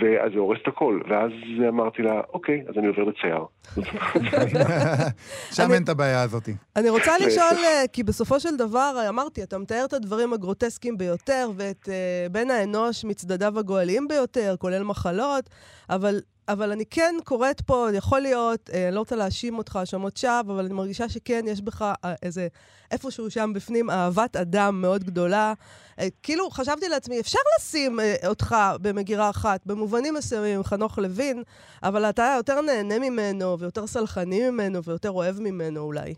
[0.00, 1.00] ואז זה הורס את הכל.
[1.10, 1.30] ואז
[1.68, 3.44] אמרתי לה, אוקיי, אז אני עובר לצייר.
[5.56, 6.48] שם אין את הבעיה הזאת.
[6.76, 11.50] אני רוצה לשאול, אה, כי בסופו של דבר, אמרתי, אתה מתאר את הדברים הגרוטסקיים ביותר,
[11.56, 15.50] ואת אה, בן האנוש מצדדיו הגואליים ביותר, כולל מחלות,
[15.90, 16.20] אבל
[16.52, 20.40] אבל אני כן קוראת פה, יכול להיות, אה, אני לא רוצה להאשים אותך האשמות שווא,
[20.40, 22.48] אבל אני מרגישה שכן, יש בך אה, איזה,
[22.90, 25.52] איפשהו שם בפנים, אהבת אדם מאוד גדולה.
[25.98, 31.42] אה, כאילו, חשבתי לעצמי, אפשר לשים אותך במגירה אחת, במובנים מסוימים, חנוך לוין,
[31.82, 36.14] אבל אתה יותר נהנה ממנו, ויותר סלחני ממנו, ויותר אוהב ממנו אולי.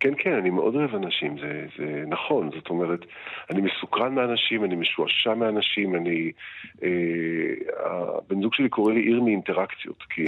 [0.00, 2.50] כן, כן, אני מאוד אוהב אנשים, זה, זה נכון.
[2.54, 3.00] זאת אומרת,
[3.50, 6.32] אני מסוקרן מאנשים, אני משועשע מאנשים, אני...
[6.82, 6.88] אה,
[7.76, 10.24] הבן זוג שלי קורא לי עיר מאינטראקציות, כי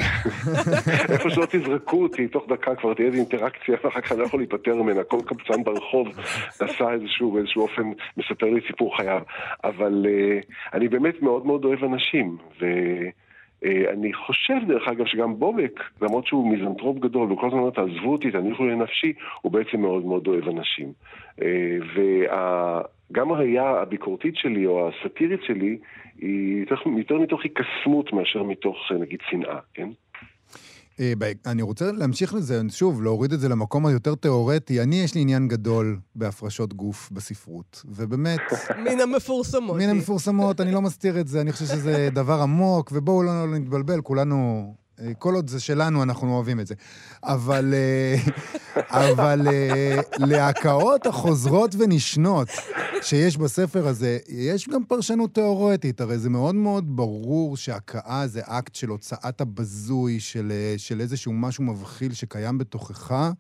[1.13, 4.41] איפה שלא תזרקו אותי, תוך דקה כבר תהיה איזו אינטראקציה, ואחר כך אני לא יכול
[4.41, 5.05] להיפטר ממנה.
[5.05, 6.09] כל קבצן ברחוב
[6.63, 9.23] נסע איזשהו, באיזשהו אופן, מספר לי סיפור חייו.
[9.65, 10.41] אבל אה,
[10.75, 12.67] אני באמת מאוד מאוד אוהב אנשים, ו...
[13.65, 17.71] אה, אני חושב, דרך אגב, שגם בובק, למרות שהוא מיזנטרופ גדול, הוא כל הזמן אומר,
[17.71, 20.93] תעזבו אותי, תניחו לנפשי, הוא בעצם מאוד מאוד אוהב אנשים.
[21.43, 25.79] אה, וגם הראייה הביקורתית שלי, או הסאטירית שלי,
[26.21, 29.89] היא יותר, יותר מתוך היקסמות מאשר מתוך, אה, נגיד, שנאה, כן?
[31.03, 34.83] אה, אני רוצה להמשיך לזה, שוב, להוריד את זה למקום היותר תיאורטי.
[34.83, 38.41] אני, יש לי עניין גדול בהפרשות גוף בספרות, ובאמת...
[38.91, 39.77] מן המפורסמות.
[39.77, 43.59] מן המפורסמות, אני לא מסתיר את זה, אני חושב שזה דבר עמוק, ובואו לא, לא
[43.59, 44.75] נתבלבל, כולנו
[45.19, 46.75] כל עוד זה שלנו, אנחנו אוהבים את זה.
[47.23, 48.17] אבל, אה,
[49.11, 52.49] אבל אה, להקאות החוזרות ונשנות
[53.03, 56.01] שיש בספר הזה, יש גם פרשנות תיאורטית.
[56.01, 61.65] הרי זה מאוד מאוד ברור שהקאה זה אקט של הוצאת הבזוי, של, של איזשהו משהו
[61.65, 63.33] מבחיל שקיים בתוכך.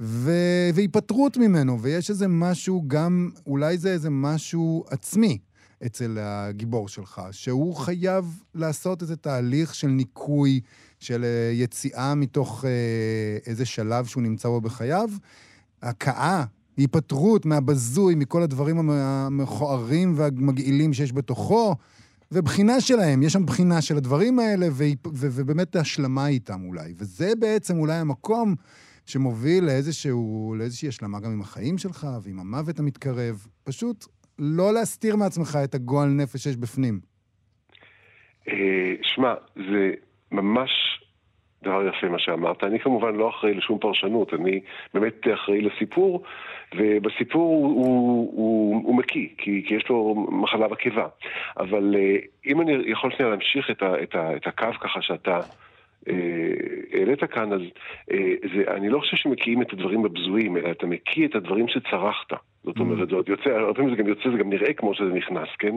[0.00, 0.32] ו...
[0.74, 5.38] והיפטרות ממנו, ויש איזה משהו גם, אולי זה איזה משהו עצמי
[5.86, 10.60] אצל הגיבור שלך, שהוא חייב לעשות איזה תהליך של ניקוי,
[11.00, 12.70] של אה, יציאה מתוך אה,
[13.46, 15.10] איזה שלב שהוא נמצא בו בחייו.
[15.82, 16.44] הכאה,
[16.76, 21.74] היפטרות מהבזוי, מכל הדברים המכוערים והמגעילים שיש בתוכו,
[22.32, 24.68] ובחינה שלהם, יש שם בחינה של הדברים האלה,
[25.12, 26.94] ובאמת השלמה איתם אולי.
[26.98, 28.54] וזה בעצם אולי המקום
[29.06, 33.46] שמוביל לאיזשהו, לאיזושהי השלמה גם עם החיים שלך ועם המוות המתקרב.
[33.64, 34.06] פשוט
[34.38, 37.00] לא להסתיר מעצמך את הגועל נפש שיש בפנים.
[38.48, 39.92] אה, שמע, זה
[40.32, 40.70] ממש
[41.62, 42.64] דבר יפה מה שאמרת.
[42.64, 44.60] אני כמובן לא אחראי לשום פרשנות, אני
[44.94, 46.22] באמת אחראי לסיפור,
[46.76, 51.08] ובסיפור הוא, הוא, הוא, הוא מקיא, כי, כי יש לו מחלה בקיבה.
[51.58, 55.40] אבל אה, אם אני יכול שנייה להמשיך את, ה, את, ה, את הקו ככה שאתה...
[56.08, 56.14] אה,
[56.92, 57.60] העלית כאן, אז
[58.76, 62.32] אני לא חושב שמקיאים את הדברים הבזויים, אלא אתה מקיא את הדברים שצרכת.
[62.66, 65.08] זאת אומרת, זה עוד יוצא, הרבה פעמים זה גם יוצא, זה גם נראה כמו שזה
[65.08, 65.74] נכנס, כן?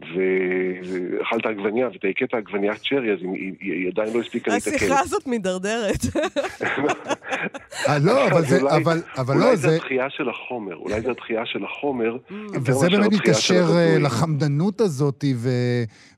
[0.00, 4.74] ואכלת עגבניה ואתה הכית עגבניית צ'רי, אז היא, היא עדיין לא הספיקה להתקן.
[4.74, 6.00] השיחה הזאת מידרדרת.
[7.88, 9.46] אה, לא, אבל זה, אבל, אבל לא, זה...
[9.46, 12.16] אולי זה הדחייה של החומר, אולי זה הדחייה של החומר.
[12.54, 15.24] וזה באמת מתקשר אה, לחמדנות הזאת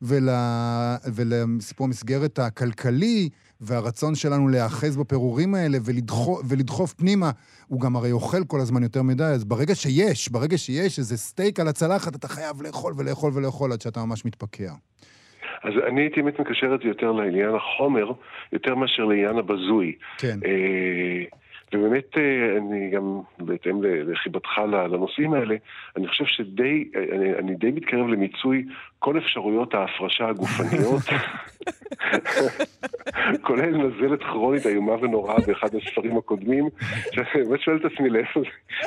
[0.03, 3.29] ולסיפור המסגרת הכלכלי.
[3.61, 7.31] והרצון שלנו להיאחז בפירורים האלה ולדחוף, ולדחוף פנימה,
[7.69, 11.61] הוא גם הרי אוכל כל הזמן יותר מדי, אז ברגע שיש, ברגע שיש איזה סטייק
[11.61, 14.73] על הצלחת, אתה חייב לאכול ולאכול ולאכול עד שאתה ממש מתפקע.
[15.63, 18.13] אז אני הייתי באמת מקשר את זה יותר לעניין החומר,
[18.53, 19.93] יותר מאשר לעניין הבזוי.
[20.19, 20.39] כן.
[20.45, 21.25] אה,
[21.75, 24.59] ובאמת, אה, אני גם, בהתאם לחיבתך
[24.91, 25.57] לנושאים האלה,
[25.97, 28.65] אני חושב שדי, אני, אני די מתקרב למיצוי
[28.99, 31.03] כל אפשרויות ההפרשה הגופניות,
[33.47, 36.69] כולל נזלת כרונית איומה ונוראה באחד הספרים הקודמים,
[37.13, 38.11] שאני באמת שואל את עצמי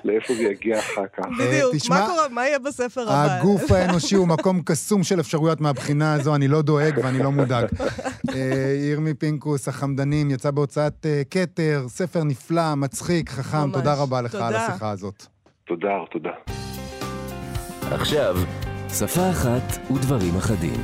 [0.04, 1.26] לאיפה, זה יגיע אחר כך.
[1.39, 3.38] בדיוק, מה קורה, מה יהיה בספר הבא?
[3.39, 7.65] הגוף האנושי הוא מקום קסום של אפשרויות מהבחינה הזו, אני לא דואג ואני לא מודאג.
[8.36, 14.36] אה, ירמי פינקוס, החמדנים, יצא בהוצאת אה, כתר, ספר נפלא, מצחיק, חכם, תודה רבה לך
[14.36, 15.26] על השיחה הזאת.
[15.65, 16.32] תודה, תודה.
[17.91, 18.36] עכשיו,
[18.97, 20.82] שפה אחת ודברים אחדים.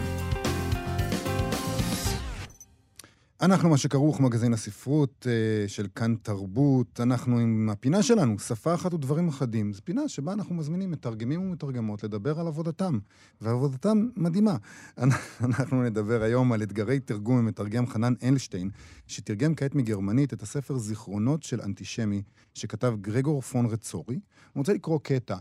[3.42, 8.94] אנחנו מה שכרוך מגזין הספרות אה, של כאן תרבות, אנחנו עם הפינה שלנו, שפה אחת
[8.94, 9.74] ודברים אחדים.
[9.74, 13.00] זו פינה שבה אנחנו מזמינים מתרגמים ומתרגמות לדבר על עבודתם,
[13.42, 14.58] ועבודתם מדהימה.
[15.46, 18.70] אנחנו נדבר היום על אתגרי תרגום עם מתרגם חנן אלשטיין,
[19.08, 22.22] שתרגם כעת מגרמנית את הספר זיכרונות של אנטישמי,
[22.54, 24.16] שכתב גרגור פון רצורי.
[24.16, 24.22] אני
[24.56, 25.38] רוצה לקרוא קטע.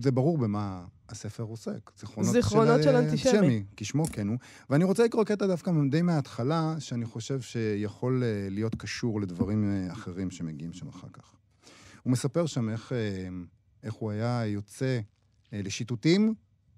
[0.00, 1.90] זה ברור במה הספר עוסק.
[1.96, 3.64] זיכרונות, זיכרונות של, של אנטישמי.
[3.76, 4.38] כשמו כן הוא.
[4.70, 9.92] ואני רוצה לקרוא קטע דווקא די מההתחלה, שאני חושב שיכול אה, להיות קשור לדברים אה,
[9.92, 11.36] אחרים שמגיעים שם אחר כך.
[12.02, 13.28] הוא מספר שם איך, אה,
[13.82, 15.00] איך הוא היה יוצא
[15.52, 16.34] לשיטוטים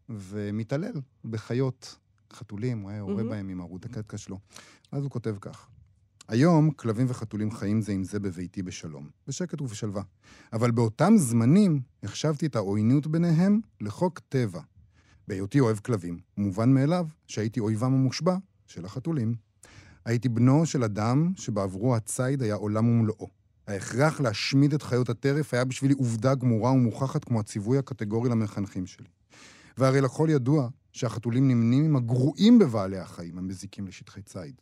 [0.08, 1.98] ומתעלל בחיות,
[2.32, 3.26] חתולים, הוא היה יורה mm-hmm.
[3.26, 4.38] בהם עם ערוד הקטקה שלו.
[4.92, 5.68] אז הוא כותב כך:
[6.28, 10.02] היום כלבים וחתולים חיים זה עם זה בביתי בשלום, בשקט ובשלווה.
[10.52, 14.60] אבל באותם זמנים החשבתי את העוינות ביניהם לחוק טבע.
[15.28, 18.36] בהיותי אוהב כלבים, מובן מאליו שהייתי אויבם המושבע
[18.66, 19.34] של החתולים.
[20.04, 23.28] הייתי בנו של אדם שבעבורו הציד היה עולם ומלואו.
[23.66, 29.08] ההכרח להשמיד את חיות הטרף היה בשבילי עובדה גמורה ומוכחת כמו הציווי הקטגורי למחנכים שלי.
[29.78, 34.60] והרי לכל ידוע שהחתולים נמנים עם הגרועים בבעלי החיים המזיקים לשטחי ציד.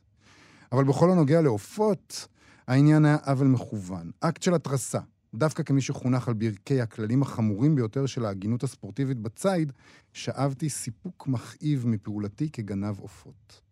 [0.74, 2.28] אבל בכל הנוגע לעופות,
[2.68, 4.10] העניין היה עוול מכוון.
[4.20, 4.98] אקט של התרסה.
[5.34, 9.72] דווקא כמי שחונך על ברכי הכללים החמורים ביותר של ההגינות הספורטיבית בציד,
[10.12, 13.62] שאבתי סיפוק מכאיב מפעולתי כגנב עופות.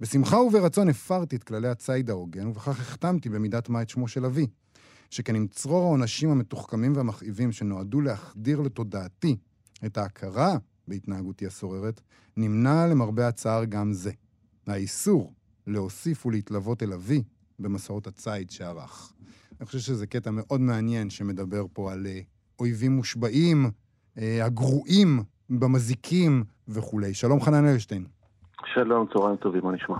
[0.00, 4.46] בשמחה וברצון הפרתי את כללי הציד ההוגן, ובכך החתמתי במידת מה את שמו של אבי.
[5.10, 9.36] שכן עם צרור העונשים המתוחכמים והמכאיבים שנועדו להחדיר לתודעתי
[9.86, 10.56] את ההכרה
[10.88, 12.00] בהתנהגותי הסוררת,
[12.36, 14.12] נמנע למרבה הצער גם זה.
[14.66, 15.32] האיסור
[15.66, 17.22] להוסיף ולהתלוות אל אבי
[17.58, 19.12] במסעות הציד שערך.
[19.60, 22.20] אני חושב שזה קטע מאוד מעניין שמדבר פה על אה,
[22.60, 23.70] אויבים מושבעים,
[24.18, 27.14] אה, הגרועים במזיקים וכולי.
[27.14, 28.04] שלום חנן אלשטיין.
[28.74, 29.96] שלום, צהריים טובים, מה נשמע?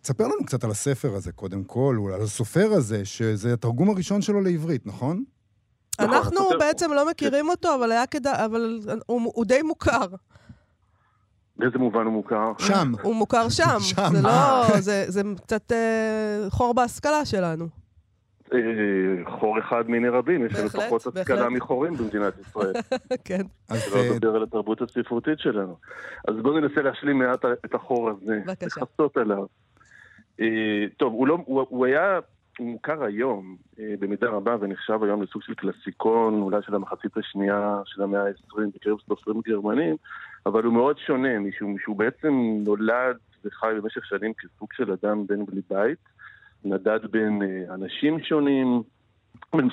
[0.00, 4.22] תספר לנו קצת על הספר הזה, קודם כל, או על הסופר הזה, שזה התרגום הראשון
[4.22, 5.24] שלו לעברית, נכון?
[6.00, 10.06] נכון אנחנו בעצם לא מכירים אותו, אבל היה כדאי, אבל הוא די מוכר.
[11.56, 12.52] באיזה מובן הוא מוכר?
[12.58, 12.92] שם.
[13.02, 13.80] הוא מוכר שם.
[13.94, 14.08] שם.
[14.12, 17.68] זה לא, זה, זה קצת אה, חור בהשכלה שלנו.
[18.52, 18.58] אה,
[19.38, 22.72] חור אחד מיני רבים, יש לנו פחות השכלה מחורים במדינת ישראל.
[23.24, 23.42] כן.
[23.68, 25.76] אז לא לדבר אה, על התרבות הספרותית שלנו.
[26.28, 28.40] אז בואו ננסה להשלים מעט את החור הזה.
[28.46, 28.80] בבקשה.
[28.80, 29.46] לכסות עליו.
[30.40, 30.46] אה,
[30.96, 32.18] טוב, הוא, לא, הוא, הוא היה
[32.58, 33.56] הוא מוכר היום
[34.00, 38.96] במידה רבה ונחשב היום לסוג של קלאסיקון, אולי של המחצית השנייה של המאה ה-20 בקרב
[39.08, 39.96] סופרים גרמנים,
[40.46, 42.32] אבל הוא מאוד שונה, משום שהוא בעצם
[42.64, 45.98] נולד וחי במשך שנים כסוג של אדם בן בלי בית,
[46.64, 48.82] נדד בין אה, אנשים שונים,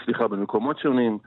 [0.05, 1.17] סליחה, במקומות שונים.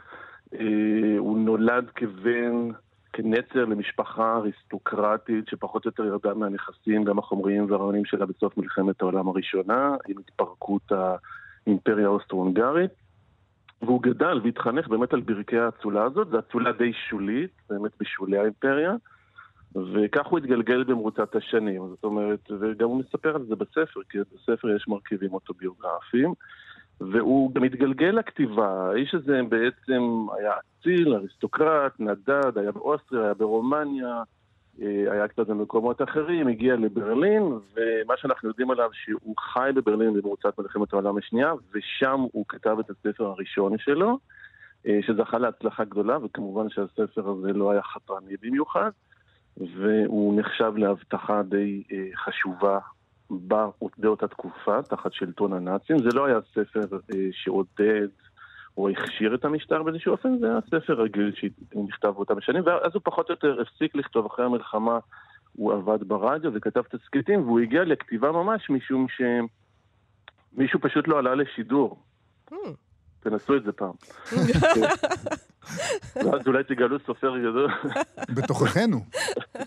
[0.55, 2.69] אה, הוא נולד כבן,
[3.13, 9.29] כנצר למשפחה אריסטוקרטית שפחות או יותר ירדה מהנכסים, גם החומריים והרעיונים שלה בסוף מלחמת העולם
[9.29, 12.91] הראשונה, עם התפרקות האימפריה האוסטרו-הונגרית.
[13.83, 18.95] והוא גדל והתחנך באמת על ברכי האצולה הזאת, זו אצולה די שולית, באמת בשולי האימפריה.
[19.77, 21.89] וכך הוא התגלגל במרוצת השנים.
[21.89, 26.35] זאת אומרת, וגם הוא מספר על זה בספר, כי בספר יש מרכיבים אוטוביוגרפיים.
[27.01, 28.91] והוא גם התגלגל לכתיבה.
[28.91, 34.23] האיש הזה בעצם היה אציל, אריסטוקרט, נדד, היה באוסטריה, היה ברומניה,
[34.83, 40.59] אה, היה קצת במקומות אחרים, הגיע לברלין, ומה שאנחנו יודעים עליו שהוא חי בברלין במרוצת
[40.59, 44.19] מלחמת העולם השנייה, ושם הוא כתב את הספר הראשון שלו,
[44.87, 48.91] אה, שזכה להצלחה גדולה, וכמובן שהספר הזה לא היה חתרני במיוחד.
[49.57, 52.79] והוא נחשב להבטחה די אה, חשובה
[53.99, 55.99] באותה תקופה, תחת שלטון הנאצים.
[55.99, 58.09] זה לא היה ספר אה, שעודד
[58.77, 63.03] או הכשיר את המשטר באיזשהו אופן, זה היה ספר רגיל שנכתב באותם שנים, ואז הוא
[63.05, 64.99] פחות או יותר הפסיק לכתוב אחרי המלחמה.
[65.53, 72.03] הוא עבד ברדיו וכתב תסכיתים, והוא הגיע לכתיבה ממש משום שמישהו פשוט לא עלה לשידור.
[72.51, 72.55] Hmm.
[73.21, 73.93] תנסו את זה פעם.
[76.25, 77.71] ואז אולי תגלו סופר גדול.
[78.35, 79.01] בתוכנו.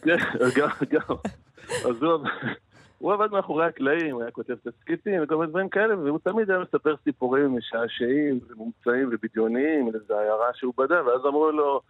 [0.02, 0.18] כן,
[0.56, 1.16] גם, גם.
[1.86, 2.04] אז
[2.98, 6.60] הוא עבד מאחורי הקלעים, הוא היה כותב תסכיתים וכל מיני דברים כאלה, והוא תמיד היה
[6.60, 11.82] מספר סיפורים משעשעים ומומצאים ובדיוניים איזו עיירה שהוא בדה, ואז אמרו לו,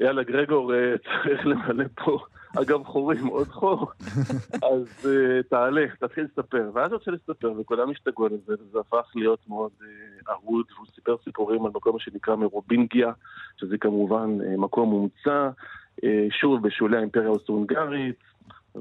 [0.00, 2.18] יאללה, גרגור, אה, צריך למלא פה
[2.56, 3.90] אגב חורים, עוד חור,
[4.70, 6.70] אז uh, תעלה, תתחיל לספר.
[6.74, 9.84] ואז הוא התחיל לספר, וכולם השתגעו על זה, וזה הפך להיות מאוד uh,
[10.30, 13.12] אהוד, והוא סיפר סיפורים על מקום שנקרא מרובינגיה,
[13.60, 15.50] שזה כמובן uh, מקום מומצא,
[16.00, 18.16] uh, שוב בשולי האימפריה האוסטרו-הונגרית,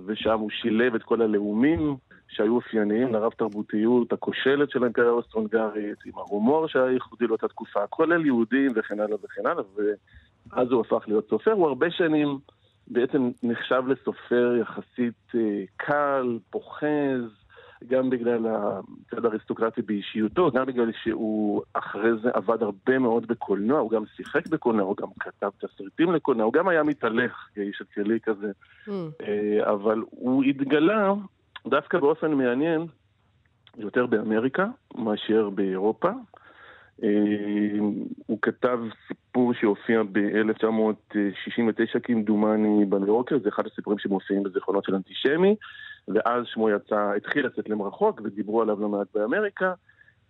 [0.06, 1.95] ושם הוא שילב את כל הלאומים
[2.27, 8.25] שהיו אופייניים לרב תרבותיות הכושלת של האימפריה האוסטרו-הונגרית, עם ההומור שהיה ייחודי לאותה תקופה, כולל
[8.25, 9.63] יהודים וכן הלאה וכן הלאה,
[10.51, 11.51] ואז הוא הפך להיות סופר.
[11.51, 12.39] הוא הרבה שנים...
[12.87, 17.21] בעצם נחשב לסופר יחסית אה, קל, פוחז,
[17.87, 23.91] גם בגלל הצד האריסטוקרטי באישיותו, גם בגלל שהוא אחרי זה עבד הרבה מאוד בקולנוע, הוא
[23.91, 28.51] גם שיחק בקולנוע, הוא גם כתב תסריטים לקולנוע, הוא גם היה מתהלך כאיש אצילי כזה,
[28.87, 28.91] Mm.
[29.21, 31.13] אה, אבל הוא התגלה
[31.69, 32.86] דווקא באופן מעניין
[33.77, 36.10] יותר באמריקה מאשר באירופה.
[37.03, 37.10] אה,
[38.25, 45.56] הוא כתב סיפור שהופיע ב-1969 כמדומני בניו זה אחד הסיפורים שמופיעים בזיכרונות של אנטישמי,
[46.08, 49.73] ואז שמו יצא, התחיל לצאת למרחוק ודיברו עליו לא מעט באמריקה,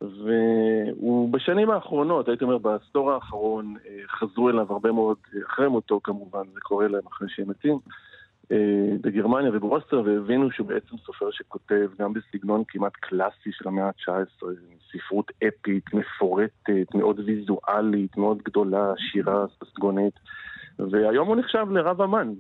[0.02, 6.00] והוא בשנים האחרונות, הייתי אומר בעשור האחרון, אה, חזרו אליו הרבה מאוד, אה, אחרי מותו
[6.04, 7.80] כמובן, זה קורה להם אחרי שהם מתים.
[8.51, 8.57] אה,
[9.01, 14.45] בגרמניה ובאוסטריה, והבינו שהוא בעצם סופר שכותב גם בסגנון כמעט קלאסי של המאה ה-19,
[14.91, 20.13] ספרות אפית, מפורטת, מאוד ויזואלית, מאוד גדולה, שירה ססגונית,
[20.79, 22.33] והיום הוא נחשב לרב אמן.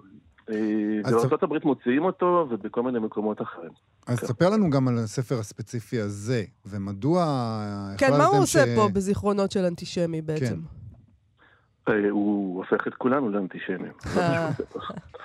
[0.49, 3.71] אה, בארצות מוציאים אותו ובכל מיני מקומות אחרים.
[4.07, 4.25] אז כן.
[4.25, 7.25] ספר לנו גם על הספר הספציפי הזה, ומדוע
[7.97, 10.45] כן, מה הוא עושה ש- פה בזיכרונות של אנטישמי בעצם?
[10.55, 10.86] אה,
[12.09, 13.91] הוא הופך את כולנו לאנטישמים.
[14.17, 14.49] אה.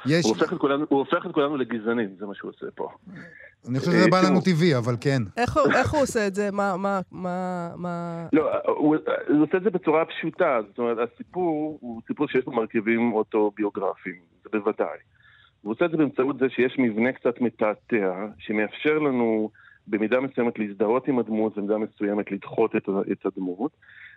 [0.06, 0.86] יש, הוא הופך את כולנו-
[1.56, 2.88] לגזענים, זה מה שהוא עושה פה.
[3.68, 4.30] אני חושב שזה בא תראו.
[4.30, 5.22] לנו טבעי, אבל כן.
[5.36, 6.50] איך הוא- עושה את זה?
[6.52, 7.00] מה, מה,
[7.76, 8.26] מה.
[8.32, 8.96] לא, הוא,
[9.42, 14.58] עושה את זה בצורה פשוטה, זאת אומרת, הסיפור הוא סיפור שיש בו מרכיבים אוטוביוגרפיים, זה
[14.58, 14.98] בוודאי.
[15.62, 19.50] הוא עושה את זה באמצעות זה שיש מבנה קצת מתעתע, שמאפשר לנו
[19.86, 22.72] במידה מסוימת להזדהות עם הדמות, במידה מסוימת לדחות
[23.12, 23.72] את הדמות.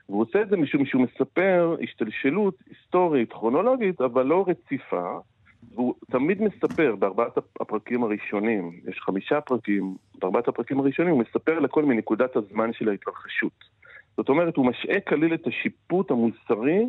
[0.09, 5.19] והוא עושה את זה משום שהוא מספר השתלשלות היסטורית, כרונולוגית, אבל לא רציפה.
[5.73, 11.85] והוא תמיד מספר בארבעת הפרקים הראשונים, יש חמישה פרקים, בארבעת הפרקים הראשונים הוא מספר לכל
[11.85, 13.75] מנקודת הזמן של ההתרחשות.
[14.17, 16.85] זאת אומרת, הוא משעה כליל את השיפוט המוסרי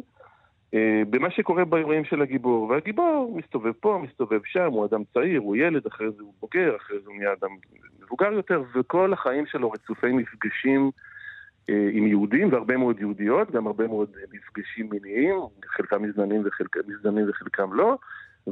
[0.74, 2.68] אה, במה שקורה באירועים של הגיבור.
[2.68, 6.98] והגיבור מסתובב פה, מסתובב שם, הוא אדם צעיר, הוא ילד, אחרי זה הוא בוגר, אחרי
[6.98, 7.50] זה הוא נהיה אדם
[8.02, 10.90] מבוגר יותר, וכל החיים שלו רצופי מפגשים
[11.68, 16.44] עם יהודים והרבה מאוד יהודיות, גם הרבה מאוד אה, מפגשים מיניים, חלקם מזדמנים
[16.86, 17.98] מזדמנים וחלקם לא,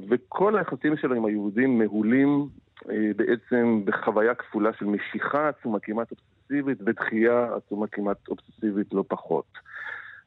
[0.09, 2.48] וכל היחסים שלו עם היהודים מהולים
[2.90, 9.59] אה, בעצם בחוויה כפולה של משיכה עצומה כמעט אובססיבית ודחייה עצומה כמעט אובססיבית לא פחות.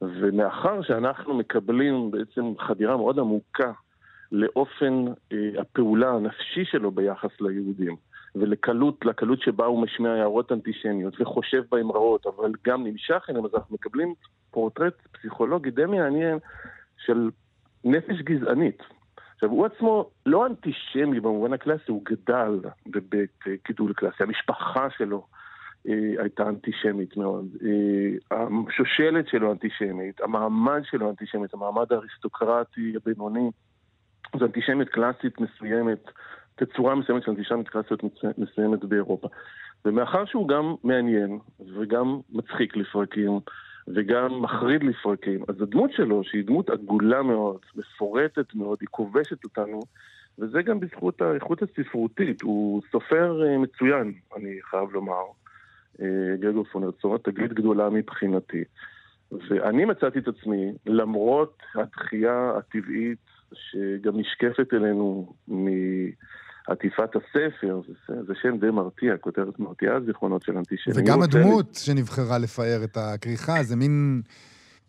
[0.01, 3.71] ומאחר שאנחנו מקבלים בעצם חדירה מאוד עמוקה
[4.31, 7.95] לאופן אה, הפעולה הנפשי שלו ביחס ליהודים,
[8.39, 13.75] ולקלות, לקלות שבה הוא משמיע הערות אנטישמיות וחושב באמרות, אבל גם נמשך אליהם, אז אנחנו
[13.75, 14.13] מקבלים
[14.51, 16.37] פורטרט פסיכולוגי די מעניין
[16.97, 17.29] של
[17.83, 18.83] נפש גזענית.
[19.35, 24.23] עכשיו, הוא עצמו לא אנטישמי במובן הקלאסי, הוא גדל בבית גידול קלאסי.
[24.23, 25.25] המשפחה שלו
[25.87, 27.45] אה, הייתה אנטישמית מאוד.
[27.65, 33.51] אה, השושלת שלו אנטישמית, המעמד שלו אנטישמית, המעמד האריסטוקרטי הבינוני,
[34.39, 36.11] זו אנטישמיות קלאסית מסוימת,
[36.57, 39.27] תצורה מסוימת של אנטישמיות קלאסית מצ- מסוימת באירופה.
[39.85, 41.39] ומאחר שהוא גם מעניין
[41.75, 43.39] וגם מצחיק לפרקים,
[43.87, 45.43] וגם מחריד לפרקים.
[45.47, 49.79] אז הדמות שלו, שהיא דמות עגולה מאוד, מפורטת מאוד, היא כובשת אותנו,
[50.39, 52.41] וזה גם בזכות האיכות הספרותית.
[52.41, 55.23] הוא סופר אה, מצוין, אני חייב לומר,
[56.01, 58.63] אה, גרגור פונרצון, תגלית גדולה מבחינתי.
[59.31, 63.19] ואני מצאתי את עצמי, למרות התחייה הטבעית
[63.53, 65.33] שגם נשקפת אלינו
[66.69, 70.99] מעטיפת הספר, זה, זה שם די מרתיע, כותרת מרתיעה, זיכרונות של אנטישמיות.
[70.99, 74.21] וגם הדמות שנבחרה לפאר את הכריכה, זה מין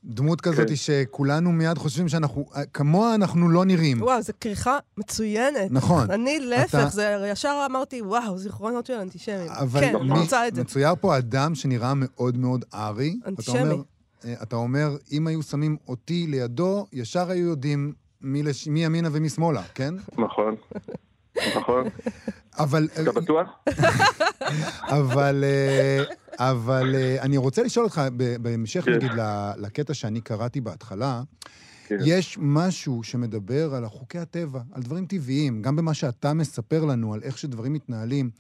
[0.05, 0.77] דמות כזאת כן.
[0.77, 4.03] שכולנו מיד חושבים שאנחנו, כמוה אנחנו לא נראים.
[4.03, 5.71] וואו, זו כריכה מצוינת.
[5.71, 6.11] נכון.
[6.11, 9.51] אני להפך, אתה- זה ישר אמרתי, וואו, זיכרונות של אנטישמים.
[9.51, 10.61] אבל כן, אני רוצה את זה.
[10.63, 13.17] מצויר פה אדם שנראה מאוד מאוד ארי.
[13.23, 13.61] אתה אנטישמי.
[13.61, 13.77] אומר,
[14.25, 19.09] אה, אתה אומר, אם היו שמים אותי לידו, ישר היו יודעים מי לש- מי ימינה
[19.13, 19.95] ומי שמאלה, כן?
[20.19, 20.55] נכון,
[21.57, 21.89] נכון.
[22.59, 22.89] אבל...
[23.03, 23.49] אתה בטוח?
[24.99, 26.05] אבל, אה,
[26.39, 28.03] אבל אה, אני רוצה לשאול אותך,
[28.41, 28.93] בהמשך כן.
[28.93, 29.11] נגיד
[29.57, 31.23] לקטע שאני קראתי בהתחלה,
[31.87, 31.99] כן.
[32.05, 37.21] יש משהו שמדבר על חוקי הטבע, על דברים טבעיים, גם במה שאתה מספר לנו, על
[37.23, 38.31] איך שדברים מתנהלים.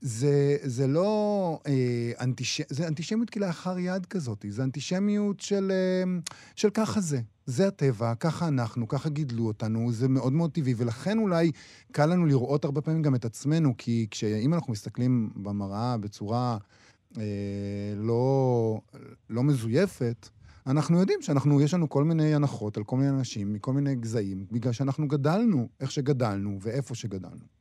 [0.00, 2.60] זה, זה לא אה, אנטיש...
[2.68, 6.18] זה אנטישמיות כלאחר יד כזאת, זה אנטישמיות של, אה,
[6.56, 7.20] של ככה זה.
[7.46, 11.52] זה הטבע, ככה אנחנו, ככה גידלו אותנו, זה מאוד מאוד טבעי, ולכן אולי
[11.92, 16.58] קל לנו לראות הרבה פעמים גם את עצמנו, כי כשאם אנחנו מסתכלים במראה בצורה
[17.18, 17.22] אה,
[17.96, 18.80] לא,
[19.30, 20.28] לא מזויפת,
[20.66, 24.46] אנחנו יודעים שאנחנו, יש לנו כל מיני הנחות על כל מיני אנשים מכל מיני גזעים,
[24.52, 27.55] בגלל שאנחנו גדלנו איך שגדלנו ואיפה שגדלנו.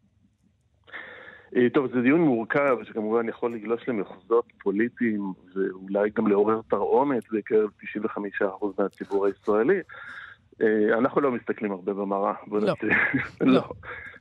[1.55, 5.21] אה, טוב, זה דיון מורכב, שכמובן יכול לגלוש למחוזות פוליטיים,
[5.55, 7.69] ואולי גם לעורר תרעומת בקרב
[8.41, 8.43] 95%
[8.79, 9.79] מהציבור הישראלי.
[10.61, 12.33] אה, אנחנו לא מסתכלים הרבה במראה.
[12.47, 12.73] בוא לא.
[12.73, 12.95] נצא-
[13.45, 13.61] לא.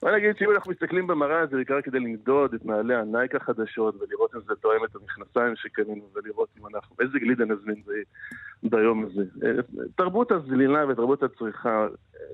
[0.03, 4.35] בוא נגיד שאם אנחנו מסתכלים במראה זה בעיקר כדי למדוד את נעלי הנייק החדשות ולראות
[4.35, 9.23] אם זה תואם את המכנסיים שקנינו ולראות אם אנחנו, איזה גלידה נזמין ב- ביום הזה.
[9.47, 9.51] אה,
[9.97, 11.87] תרבות הזלילה ותרבות הצריכה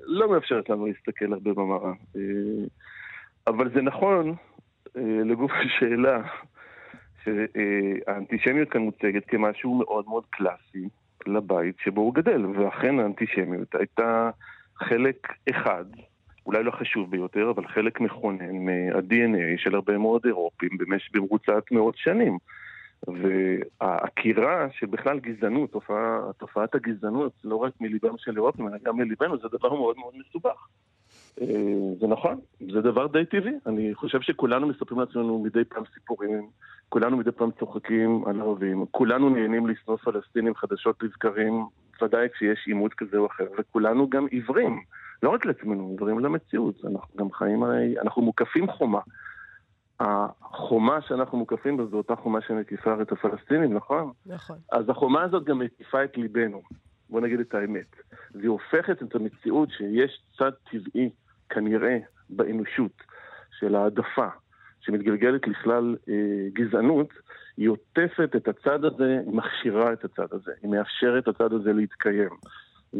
[0.03, 1.91] לא מאפשרת לנו להסתכל הרבה במראה.
[2.15, 2.21] אה,
[3.47, 4.35] אבל זה נכון,
[5.25, 6.21] לגוף השאלה,
[7.23, 10.89] שהאנטישמיות כאן מוצגת כמשהו מאוד מאוד קלאסי
[11.27, 14.29] לבית שבו הוא גדל, ואכן האנטישמיות הייתה
[14.75, 15.85] חלק אחד,
[16.45, 20.69] אולי לא חשוב ביותר, אבל חלק מכונן מה-DNA של הרבה מאוד אירופים.
[21.13, 22.37] במרוצת מאות שנים.
[23.07, 29.37] והעקירה של בכלל גזענות, תופעה, תופעת הגזענות, לא רק מליבם של אירופים, אלא גם מליבנו,
[29.37, 30.67] זה דבר מאוד מאוד מסובך.
[31.41, 31.47] אה,
[31.99, 32.39] זה נכון,
[32.73, 33.53] זה דבר די טבעי.
[33.65, 36.49] אני חושב שכולנו מספרים לעצמנו מדי פעם סיפורים,
[36.89, 41.65] כולנו מדי פעם צוחקים על ערבים, כולנו נהנים לשנוא פלסטינים חדשות לבקרים,
[42.01, 44.81] ודאי כשיש עימות כזה או אחר, וכולנו גם עיוורים,
[45.23, 46.75] לא רק לעצמנו, עיוורים למציאות.
[46.85, 48.99] אנחנו גם חיים, הרי- אנחנו מוקפים חומה.
[49.99, 54.11] החומה שאנחנו מוקפים בה זו אותה חומה שמקיפה את הפלסטינים, נכון?
[54.25, 54.57] נכון.
[54.71, 56.61] אז החומה הזאת גם מקיפה את ליבנו,
[57.09, 57.95] בוא נגיד את האמת.
[58.35, 61.09] והיא הופכת את המציאות שיש צד טבעי,
[61.53, 61.97] כנראה,
[62.29, 62.91] באנושות,
[63.59, 64.27] של העדפה,
[64.81, 66.13] שמתגלגלת לכלל אה,
[66.53, 67.09] גזענות,
[67.57, 72.29] היא עוטפת את הצד הזה, היא מכשירה את הצד הזה, היא מאפשרת לצד הזה להתקיים.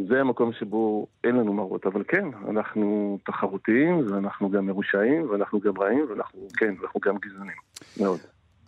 [0.08, 5.78] זה המקום שבו אין לנו מראות, אבל כן, אנחנו תחרותיים, ואנחנו גם מרושעים, ואנחנו גם
[5.78, 7.56] רעים, ואנחנו, כן, אנחנו גם גזענים.
[8.00, 8.18] מאוד.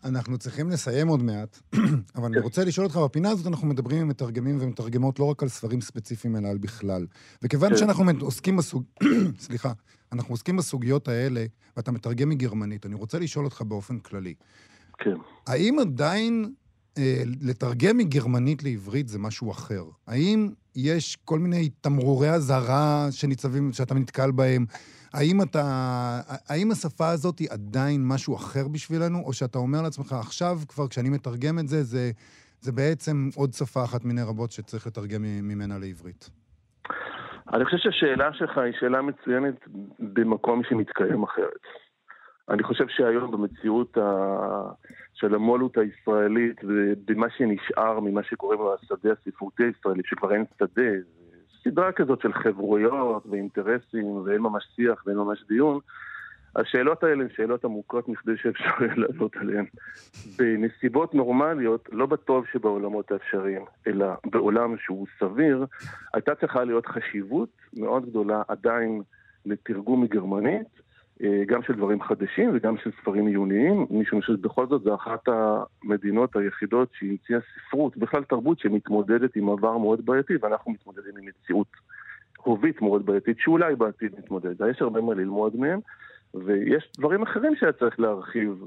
[0.04, 1.58] אנחנו צריכים לסיים עוד מעט,
[2.16, 5.48] אבל אני רוצה לשאול אותך, בפינה הזאת אנחנו מדברים עם מתרגמים ומתרגמות לא רק על
[5.48, 7.06] ספרים ספציפיים, אלא על בכלל.
[7.42, 7.76] וכיוון כן.
[7.76, 8.84] שאנחנו עוסקים בסוג...
[9.38, 9.72] סליחה,
[10.12, 11.44] אנחנו עוסקים בסוגיות האלה,
[11.76, 14.34] ואתה מתרגם מגרמנית, אני רוצה לשאול אותך באופן כללי.
[14.98, 15.14] כן.
[15.46, 16.52] האם עדיין
[16.98, 19.84] אה, לתרגם מגרמנית לעברית זה משהו אחר?
[20.06, 24.66] האם יש כל מיני תמרורי אזהרה שניצבים, שאתה נתקל בהם?
[25.14, 25.64] האם אתה...
[26.48, 31.10] האם השפה הזאת היא עדיין משהו אחר בשבילנו, או שאתה אומר לעצמך, עכשיו כבר כשאני
[31.10, 32.10] מתרגם את זה, זה,
[32.60, 36.30] זה בעצם עוד שפה אחת מיני רבות שצריך לתרגם ממנה לעברית?
[37.52, 39.54] אני חושב שהשאלה שלך היא שאלה מצוינת
[39.98, 41.64] במקום שמתקיים אחרת.
[42.48, 44.02] אני חושב שהיום במציאות ה...
[45.14, 50.92] של המו"לות הישראלית ובמה שנשאר ממה שקוראים לו השדה הספרותי הישראלי, שכבר אין שדה,
[51.64, 55.78] סדרה כזאת של חברויות ואינטרסים ואין ממש שיח ואין ממש דיון,
[56.56, 59.64] השאלות האלה הן שאלות עמוקות מכדי שאפשר יהיה לענות עליהן.
[60.38, 65.66] בנסיבות נורמליות, לא בטוב שבעולמות האפשריים, אלא בעולם שהוא סביר,
[66.14, 69.02] הייתה צריכה להיות חשיבות מאוד גדולה עדיין
[69.46, 70.83] לתרגום מגרמנית,
[71.22, 76.88] גם של דברים חדשים וגם של ספרים עיוניים, משום שבכל זאת זו אחת המדינות היחידות
[76.98, 81.66] שהמציאה ספרות, בכלל תרבות שמתמודדת עם עבר מאוד בעייתי, ואנחנו מתמודדים עם מציאות
[82.36, 84.54] הובית מאוד בעייתית, שאולי בעתיד נתמודד.
[84.70, 85.80] יש הרבה מה ללמוד מהם,
[86.34, 88.64] ויש דברים אחרים שהיה צריך להרחיב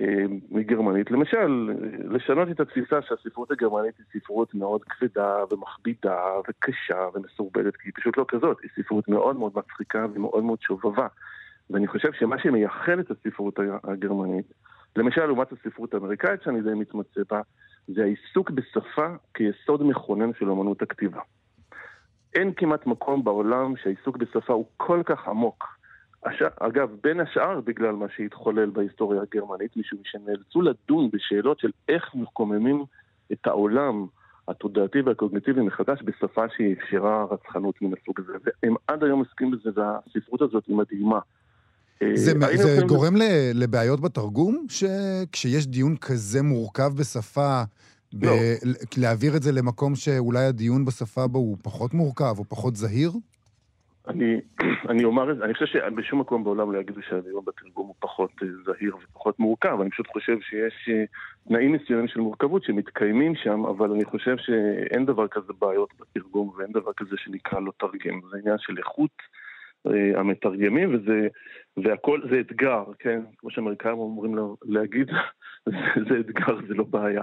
[0.00, 1.10] אה, מגרמנית.
[1.10, 1.70] למשל,
[2.10, 6.18] לשנות את התפיסה שהספרות הגרמנית היא ספרות מאוד כבדה ומכבידה
[6.48, 11.06] וקשה ומסורבלת, כי היא פשוט לא כזאת, היא ספרות מאוד מאוד מצחיקה ומאוד מאוד שובבה.
[11.70, 14.52] ואני חושב שמה שמייחד את הספרות הגרמנית,
[14.96, 17.40] למשל לעומת הספרות האמריקאית שאני די מתמצא בה,
[17.88, 21.20] זה העיסוק בשפה כיסוד מכונן של אמנות הכתיבה.
[22.34, 25.78] אין כמעט מקום בעולם שהעיסוק בשפה הוא כל כך עמוק.
[26.24, 26.42] הש...
[26.60, 32.84] אגב, בין השאר בגלל מה שהתחולל בהיסטוריה הגרמנית, משום שנאלצו לדון בשאלות של איך מקוממים
[33.32, 34.06] את העולם
[34.48, 38.32] התודעתי והקוגניטיבי מחדש בשפה שהיא אפשרה רצחנות מן הסוג הזה.
[38.44, 41.18] והם עד היום עוסקים בזה, והספרות הזאת היא מדהימה.
[42.14, 43.22] זה, אה, זה גורם ל,
[43.54, 44.66] לבעיות בתרגום?
[44.68, 47.62] שכשיש דיון כזה מורכב בשפה,
[48.12, 48.32] ב, לא.
[48.96, 53.10] להעביר את זה למקום שאולי הדיון בשפה בו הוא פחות מורכב או פחות זהיר?
[54.08, 54.40] אני,
[54.90, 58.30] אני אומר את זה, אני חושב שבשום מקום בעולם לא יגידו שהדיון בתרגום הוא פחות
[58.42, 61.04] אה, זהיר ופחות מורכב, אני פשוט חושב שיש אה,
[61.48, 66.72] תנאים מסוימים של מורכבות שמתקיימים שם, אבל אני חושב שאין דבר כזה בעיות בתרגום ואין
[66.72, 69.16] דבר כזה שנקרא לא תרגם, זה עניין של איכות
[70.16, 71.28] המתרגמים וזה,
[71.76, 73.20] והכל זה אתגר, כן?
[73.38, 75.10] כמו שאמריקאים אומרים לו, להגיד,
[76.08, 77.22] זה, אתגר, זה לא בעיה.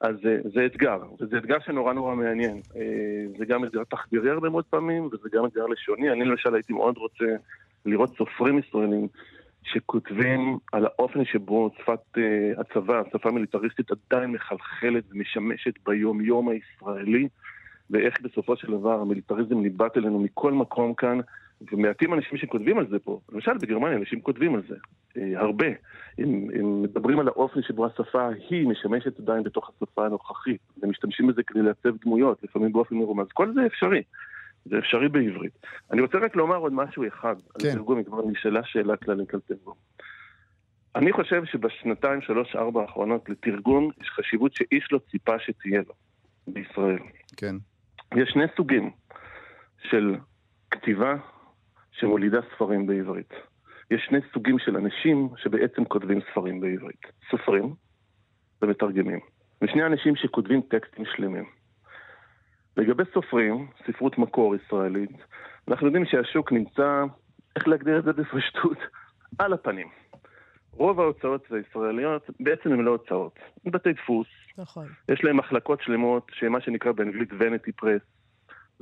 [0.00, 2.60] אז זה, זה אתגר, וזה אתגר שנורא נורא מעניין.
[2.76, 6.10] אה, זה גם אתגר תחבירי הרבה מאוד פעמים, וזה גם אתגר לשוני.
[6.12, 7.24] אני למשל הייתי מאוד רוצה
[7.86, 9.08] לראות סופרים ישראלים
[9.62, 17.28] שכותבים על האופן שבו שפת אה, הצבא, השפה המיליטריסטית עדיין מחלחלת ומשמשת ביום-יום הישראלי,
[17.90, 21.18] ואיך בסופו של דבר המיליטריזם ניבט אלינו מכל מקום כאן,
[21.72, 23.20] ומעטים אנשים שכותבים על זה פה.
[23.32, 24.74] למשל בגרמניה אנשים כותבים על זה,
[25.16, 25.66] אה, הרבה.
[26.18, 30.60] הם, הם מדברים על האופן שבו השפה ההיא משמשת עדיין בתוך השפה הנוכחית.
[30.82, 33.26] הם משתמשים בזה כדי לעצב דמויות, לפעמים באופן מרומז.
[33.32, 34.02] כל זה אפשרי.
[34.64, 35.52] זה אפשרי בעברית.
[35.90, 37.34] אני רוצה רק לומר עוד משהו אחד.
[37.58, 37.68] כן.
[37.68, 39.74] על תרגום, כבר נשאלה שאלה כללית על תרגום.
[40.96, 45.94] אני חושב שבשנתיים, שלוש, ארבע האחרונות לתרגום יש חשיבות שאיש לא ציפה שתהיה לו
[46.46, 46.98] בישראל.
[47.36, 47.54] כן.
[48.16, 48.90] יש שני סוגים
[49.90, 50.16] של
[50.70, 51.14] כתיבה
[52.02, 53.32] שמולידה ספרים בעברית.
[53.90, 57.02] יש שני סוגים של אנשים שבעצם כותבים ספרים בעברית.
[57.30, 57.74] סופרים
[58.62, 59.20] ומתרגמים.
[59.62, 61.44] ושני אנשים שכותבים טקסטים שלמים.
[62.76, 65.10] לגבי סופרים, ספרות מקור ישראלית,
[65.68, 67.04] אנחנו יודעים שהשוק נמצא,
[67.56, 68.78] איך להגדיר את זה בפשטות?
[69.38, 69.88] על הפנים.
[70.72, 74.26] רוב ההוצאות הישראליות בעצם הן לא הוצאות, הן בתי דפוס,
[74.58, 74.86] נכון.
[75.08, 78.02] יש להם מחלקות שלמות, שמה שנקרא באנגלית ונטי פרס.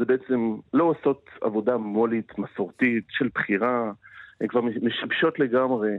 [0.00, 3.92] זה בעצם לא עושות עבודה מולית, מסורתית, של בחירה,
[4.40, 5.90] הן כבר משבשות לגמרי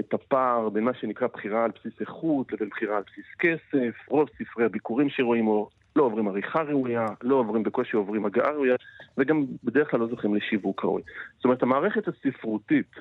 [0.00, 4.08] את הפער בין מה שנקרא בחירה על בסיס איכות לבין בחירה על בסיס כסף.
[4.08, 5.46] רוב ספרי הביקורים שרואים
[5.96, 8.76] לא עוברים עריכה ראויה, לא עוברים בקושי עוברים הגעה ראויה,
[9.18, 11.02] וגם בדרך כלל לא זוכים לשיווק ראוי.
[11.36, 12.92] זאת אומרת, המערכת הספרותית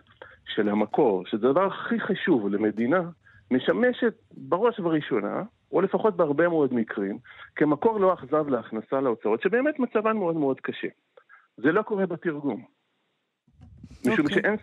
[0.45, 3.01] של המקור, שזה הדבר הכי חשוב למדינה,
[3.51, 7.17] משמשת בראש ובראשונה, או לפחות בהרבה מאוד מקרים,
[7.55, 10.87] כמקור לא אכזב להכנסה להוצאות, שבאמת מצבן מאוד מאוד קשה.
[11.57, 12.63] זה לא קורה בתרגום.
[14.05, 14.41] משום אוקיי.
[14.41, 14.55] שאין...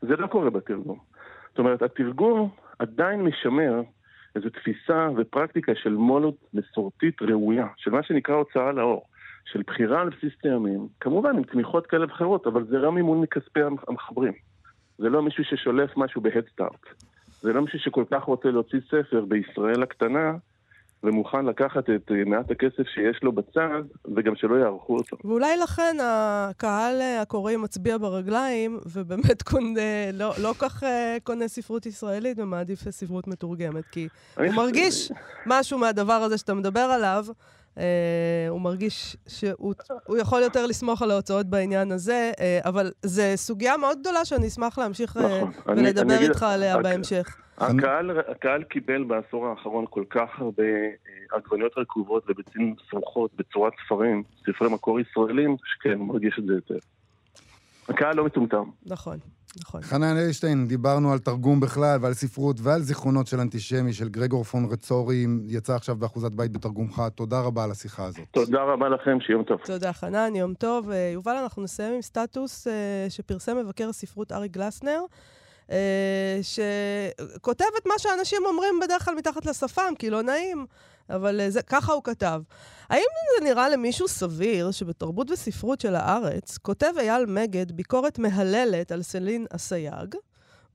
[0.00, 0.98] זה לא קורה בתרגום.
[1.48, 3.82] זאת אומרת, התרגום עדיין משמר
[4.36, 9.06] איזו תפיסה ופרקטיקה של מולות מסורתית ראויה, של מה שנקרא הוצאה לאור,
[9.44, 13.60] של בחירה על בסיס טעמים, כמובן עם תמיכות כאלה ואחרות, אבל זה לא מימון מכספי
[13.88, 14.32] המחברים.
[14.98, 16.86] זה לא מישהו ששולף משהו בהדסטארט.
[17.40, 20.32] זה לא מישהו שכל כך רוצה להוציא ספר בישראל הקטנה,
[21.04, 23.82] ומוכן לקחת את אה, מעט הכסף שיש לו בצד,
[24.16, 25.16] וגם שלא יערכו אותו.
[25.24, 29.80] ואולי לכן הקהל אה, הקוראים מצביע ברגליים, ובאמת קונה,
[30.12, 35.12] לא, לא כך אה, קונה ספרות ישראלית ומעדיף ספרות מתורגמת, כי אני הוא חושב- מרגיש
[35.46, 37.24] משהו מהדבר הזה שאתה מדבר עליו,
[37.78, 37.84] אה,
[38.48, 39.74] הוא מרגיש שהוא
[40.06, 44.46] הוא יכול יותר לסמוך על ההוצאות בעניין הזה, אה, אבל זו סוגיה מאוד גדולה שאני
[44.48, 45.50] אשמח להמשיך אה, נכון.
[45.68, 47.36] אני- אני ולדבר אגיד- איתך עליה רק- בהמשך.
[47.62, 54.22] הקהל, הקהל קיבל בעשור האחרון כל כך הרבה אה, עגבניות רקובות וביצים סמוכות בצורת ספרים,
[54.46, 56.78] ספרי מקור ישראלים, שכן, הוא מרגיש את זה יותר.
[57.88, 58.64] הקהל לא מטומטם.
[58.86, 59.18] נכון,
[59.60, 59.82] נכון.
[59.82, 64.68] חנן אדלשטיין, דיברנו על תרגום בכלל ועל ספרות ועל זיכרונות של אנטישמי של גרגור פון
[64.70, 67.02] רצורי, יצא עכשיו באחוזת בית בתרגומך.
[67.14, 68.24] תודה רבה על השיחה הזאת.
[68.30, 69.60] תודה רבה לכם, שיום טוב.
[69.64, 70.90] תודה, חנן, יום טוב.
[70.90, 75.00] אה, יובל, אנחנו נסיים עם סטטוס אה, שפרסם מבקר הספרות ארי גלסנר,
[75.72, 80.66] אה, שכותב את מה שאנשים אומרים בדרך כלל מתחת לשפם, כי לא נעים,
[81.10, 82.42] אבל אה, זה, ככה הוא כתב.
[82.88, 83.04] האם
[83.38, 89.46] זה נראה למישהו סביר שבתרבות וספרות של הארץ כותב אייל מגד ביקורת מהללת על סלין
[89.50, 90.14] אסייג,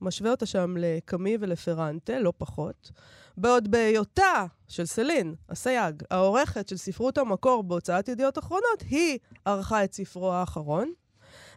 [0.00, 2.90] משווה אותה שם לקאמי ולפרנטה, לא פחות,
[3.36, 9.92] בעוד בהיותה של סלין, אסייג, העורכת של ספרות המקור בהוצאת ידיעות אחרונות, היא ערכה את
[9.92, 10.92] ספרו האחרון.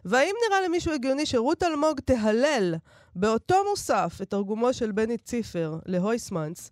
[0.04, 2.74] והאם נראה למישהו הגיוני שרות אלמוג תהלל
[3.16, 6.70] באותו מוסף את תרגומו של בני ציפר להויסמנס?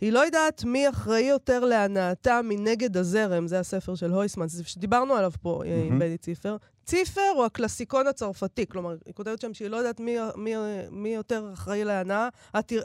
[0.00, 5.32] היא לא יודעת מי אחראי יותר להנאתה מנגד הזרם, זה הספר של הויסמנס, שדיברנו עליו
[5.42, 5.92] פה mm-hmm.
[5.92, 5.98] עם.
[5.98, 6.56] בני ציפר.
[6.84, 10.54] ציפר הוא הקלאסיקון הצרפתי, כלומר, היא כותבת שם שהיא לא יודעת מי, מי,
[10.90, 12.28] מי יותר אחראי להנאה,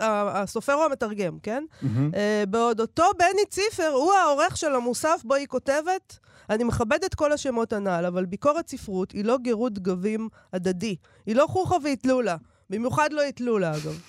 [0.10, 1.64] הסופר או המתרגם, כן?
[1.82, 2.12] מהמם.
[2.16, 6.20] אה, בעוד אותו בני ציפר הוא העורך של המוסף בו היא כותבת,
[6.50, 10.96] אני מכבד את כל השמות הנ"ל, אבל ביקורת ספרות היא לא גירוד גבים הדדי.
[11.26, 12.34] היא לא חוכא ואטלולא.
[12.70, 14.02] במיוחד לא אטלולא, אגב.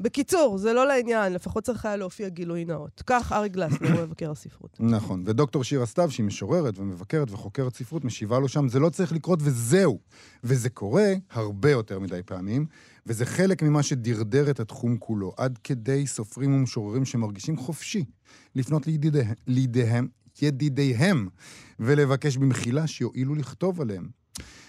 [0.00, 3.02] בקיצור, זה לא לעניין, לפחות צריך היה להופיע גילוי נאות.
[3.06, 4.76] כך ארי גלסנר, מבקר הספרות.
[4.80, 5.22] נכון.
[5.26, 9.38] ודוקטור שירה סתיו, שהיא משוררת ומבקרת וחוקרת ספרות, משיבה לו שם, זה לא צריך לקרות
[9.42, 9.98] וזהו.
[10.44, 12.66] וזה קורה הרבה יותר מדי פעמים,
[13.06, 18.04] וזה חלק ממה שדרדר את התחום כולו, עד כדי סופרים ומשוררים שמרגישים חופשי
[18.54, 20.08] לפנות לידידיהם, לידיהם,
[20.42, 21.28] ידידיהם,
[21.80, 24.22] ולבקש במחילה שיואילו לכתוב עליהם.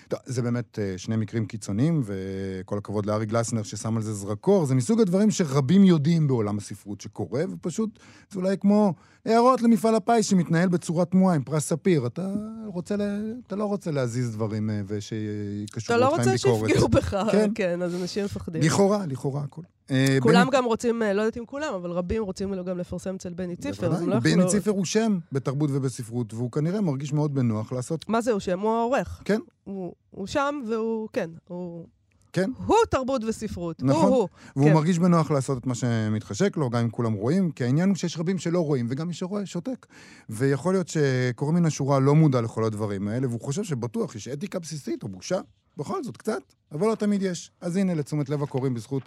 [0.07, 4.65] טוב, זה באמת אה, שני מקרים קיצוניים, וכל הכבוד לארי גלסנר ששם על זה זרקור.
[4.65, 7.99] זה מסוג הדברים שרבים יודעים בעולם הספרות שקורה, ופשוט
[8.29, 8.93] זה אולי כמו
[9.25, 12.07] הערות למפעל הפיס שמתנהל בצורה תמוהה עם פרס ספיר.
[12.07, 12.33] אתה,
[12.65, 13.01] רוצה ל...
[13.47, 16.69] אתה לא רוצה להזיז דברים אה, ושיקשרו אתה לא אותך עם רוצה ביקורת.
[16.69, 17.51] שיפגעו בך, כן.
[17.55, 18.61] כן, אז אנשים מפחדים.
[18.61, 19.61] לכאורה, לכאורה הכל.
[19.93, 23.33] אה, כולם גם רוצים, אה, לא יודעת אם כולם, אבל רבים רוצים גם לפרסם אצל
[23.33, 24.05] בני ציפר.
[24.05, 28.09] לא בני ציפר הוא שם בתרבות ובספרות, והוא כנראה מרגיש מאוד בנוח לעשות...
[28.09, 28.59] מה זה, הוא שם?
[28.59, 29.21] הוא העורך.
[29.25, 29.39] כן.
[29.63, 31.87] הוא, הוא שם והוא, כן, הוא...
[32.33, 32.49] כן.
[32.65, 33.83] הוא תרבות וספרות.
[33.83, 34.03] נכון.
[34.03, 34.27] הוא, הוא.
[34.55, 34.73] והוא כן.
[34.73, 38.17] מרגיש בנוח לעשות את מה שמתחשק לו, גם אם כולם רואים, כי העניין הוא שיש
[38.17, 39.85] רבים שלא רואים, וגם מי שרואה שותק.
[40.29, 44.59] ויכול להיות שקורא מן השורה לא מודע לכל הדברים האלה, והוא חושב שבטוח יש אתיקה
[44.59, 45.39] בסיסית או בושה,
[45.77, 46.41] בכל זאת, קצת,
[46.71, 47.51] אבל לא תמיד יש.
[47.61, 49.03] אז הנה, לתשומת לב הקוראים בזכות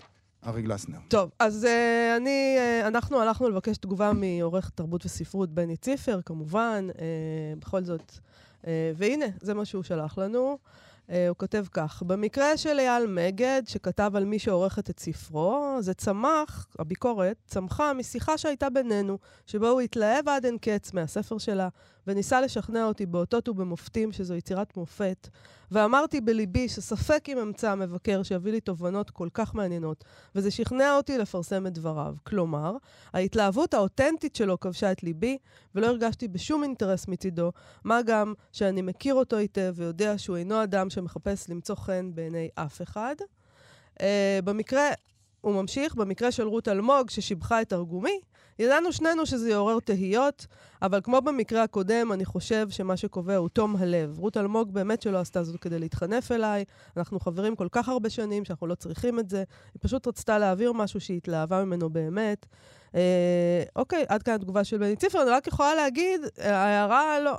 [0.47, 0.99] ארי גלסנר.
[1.09, 6.87] טוב, אז uh, אני, uh, אנחנו הלכנו לבקש תגובה מעורך תרבות וספרות בני ציפר, כמובן,
[6.93, 6.99] uh,
[7.59, 8.13] בכל זאת.
[8.63, 8.67] Uh,
[8.97, 10.59] והנה, זה מה שהוא שלח לנו.
[11.07, 15.95] Uh, הוא כותב כך, במקרה של אייל מגד, שכתב על מי שעורכת את ספרו, זה
[15.95, 21.69] צמח, הביקורת, צמחה משיחה שהייתה בינינו, שבו הוא התלהב עד אין קץ מהספר שלה,
[22.07, 25.29] וניסה לשכנע אותי באותות ובמופתים שזו יצירת מופת,
[25.71, 30.05] ואמרתי בליבי שספק אם אמצא מבקר שיביא לי תובנות כל כך מעניינות,
[30.35, 32.15] וזה שכנע אותי לפרסם את דבריו.
[32.27, 32.77] כלומר,
[33.13, 35.39] ההתלהבות האותנטית שלו כבשה את ליבי,
[35.75, 37.53] ולא הרגשתי בשום אינטרס מצידו,
[37.85, 42.83] מה גם שאני מכיר אותו היטב ויודע שהוא אינו אדם שמחפש למצוא חן בעיני אף
[42.83, 43.15] אחד.
[43.95, 44.03] Uh,
[44.45, 44.89] במקרה,
[45.41, 48.21] הוא ממשיך, במקרה של רות אלמוג, ששיבחה את תרגומי,
[48.59, 50.47] ידענו שנינו שזה יעורר תהיות,
[50.83, 54.19] אבל כמו במקרה הקודם, אני חושב שמה שקובע הוא תום הלב.
[54.19, 56.65] רות אלמוג באמת שלא עשתה זאת כדי להתחנף אליי,
[56.97, 59.39] אנחנו חברים כל כך הרבה שנים שאנחנו לא צריכים את זה.
[59.75, 62.47] היא פשוט רצתה להעביר משהו שהיא התלהבה ממנו באמת.
[62.95, 65.23] אה, אוקיי, עד כאן התגובה של בני ציפר.
[65.23, 67.33] אני רק יכולה להגיד, ההערה לא...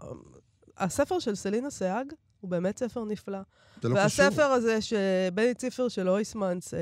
[0.78, 3.39] הספר של סלינה סייג הוא באמת ספר נפלא.
[3.81, 4.43] זה לא והספר קשור.
[4.43, 6.79] הזה, שבני ציפר של אויסמנס, אה,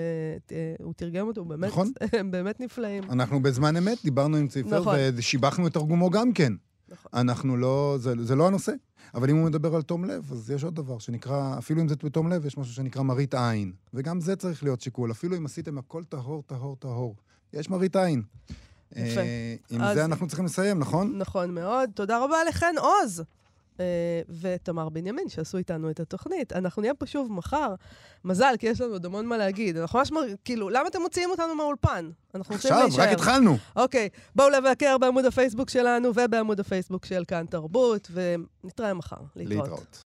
[0.51, 1.91] אה, הוא תרגם אותו, הוא באמת, נכון.
[2.31, 3.03] באמת נפלאים.
[3.11, 4.95] אנחנו בזמן אמת דיברנו עם ציפר, נכון.
[5.15, 6.53] ושיבחנו את תרגומו גם כן.
[6.89, 7.11] נכון.
[7.13, 8.71] אנחנו לא, זה, זה לא הנושא.
[9.15, 11.95] אבל אם הוא מדבר על תום לב, אז יש עוד דבר שנקרא, אפילו אם זה
[12.03, 13.73] בתום לב, יש משהו שנקרא מראית עין.
[13.93, 15.11] וגם זה צריך להיות שיקול.
[15.11, 17.15] אפילו אם עשיתם הכל טהור, טהור, טהור.
[17.53, 18.21] יש מראית עין.
[18.95, 19.21] יפה.
[19.21, 21.17] אה, עם אז- זה אנחנו צריכים לסיים, נכון?
[21.17, 21.89] נכון מאוד.
[21.95, 23.23] תודה רבה לחן עוז.
[23.79, 26.53] אה, ותמר בנימין, שעשו איתנו את התוכנית.
[26.53, 27.75] אנחנו נהיה פה שוב מחר.
[28.25, 29.77] מזל, כי יש לנו עוד המון מה להגיד.
[29.77, 30.11] אנחנו ממש.
[30.45, 32.09] כאילו, למה אתם מוציאים אותנו מהאולפן?
[32.35, 33.03] אנחנו רוצים עכשיו, להישאר.
[33.03, 33.57] רק התחלנו.
[33.75, 39.15] אוקיי, בואו לבקר בעמוד הפייסבוק שלנו ובעמוד הפייסבוק של כאן תרבות, ונתראה מחר.
[39.35, 39.63] להתראות.
[39.63, 40.03] להתראות.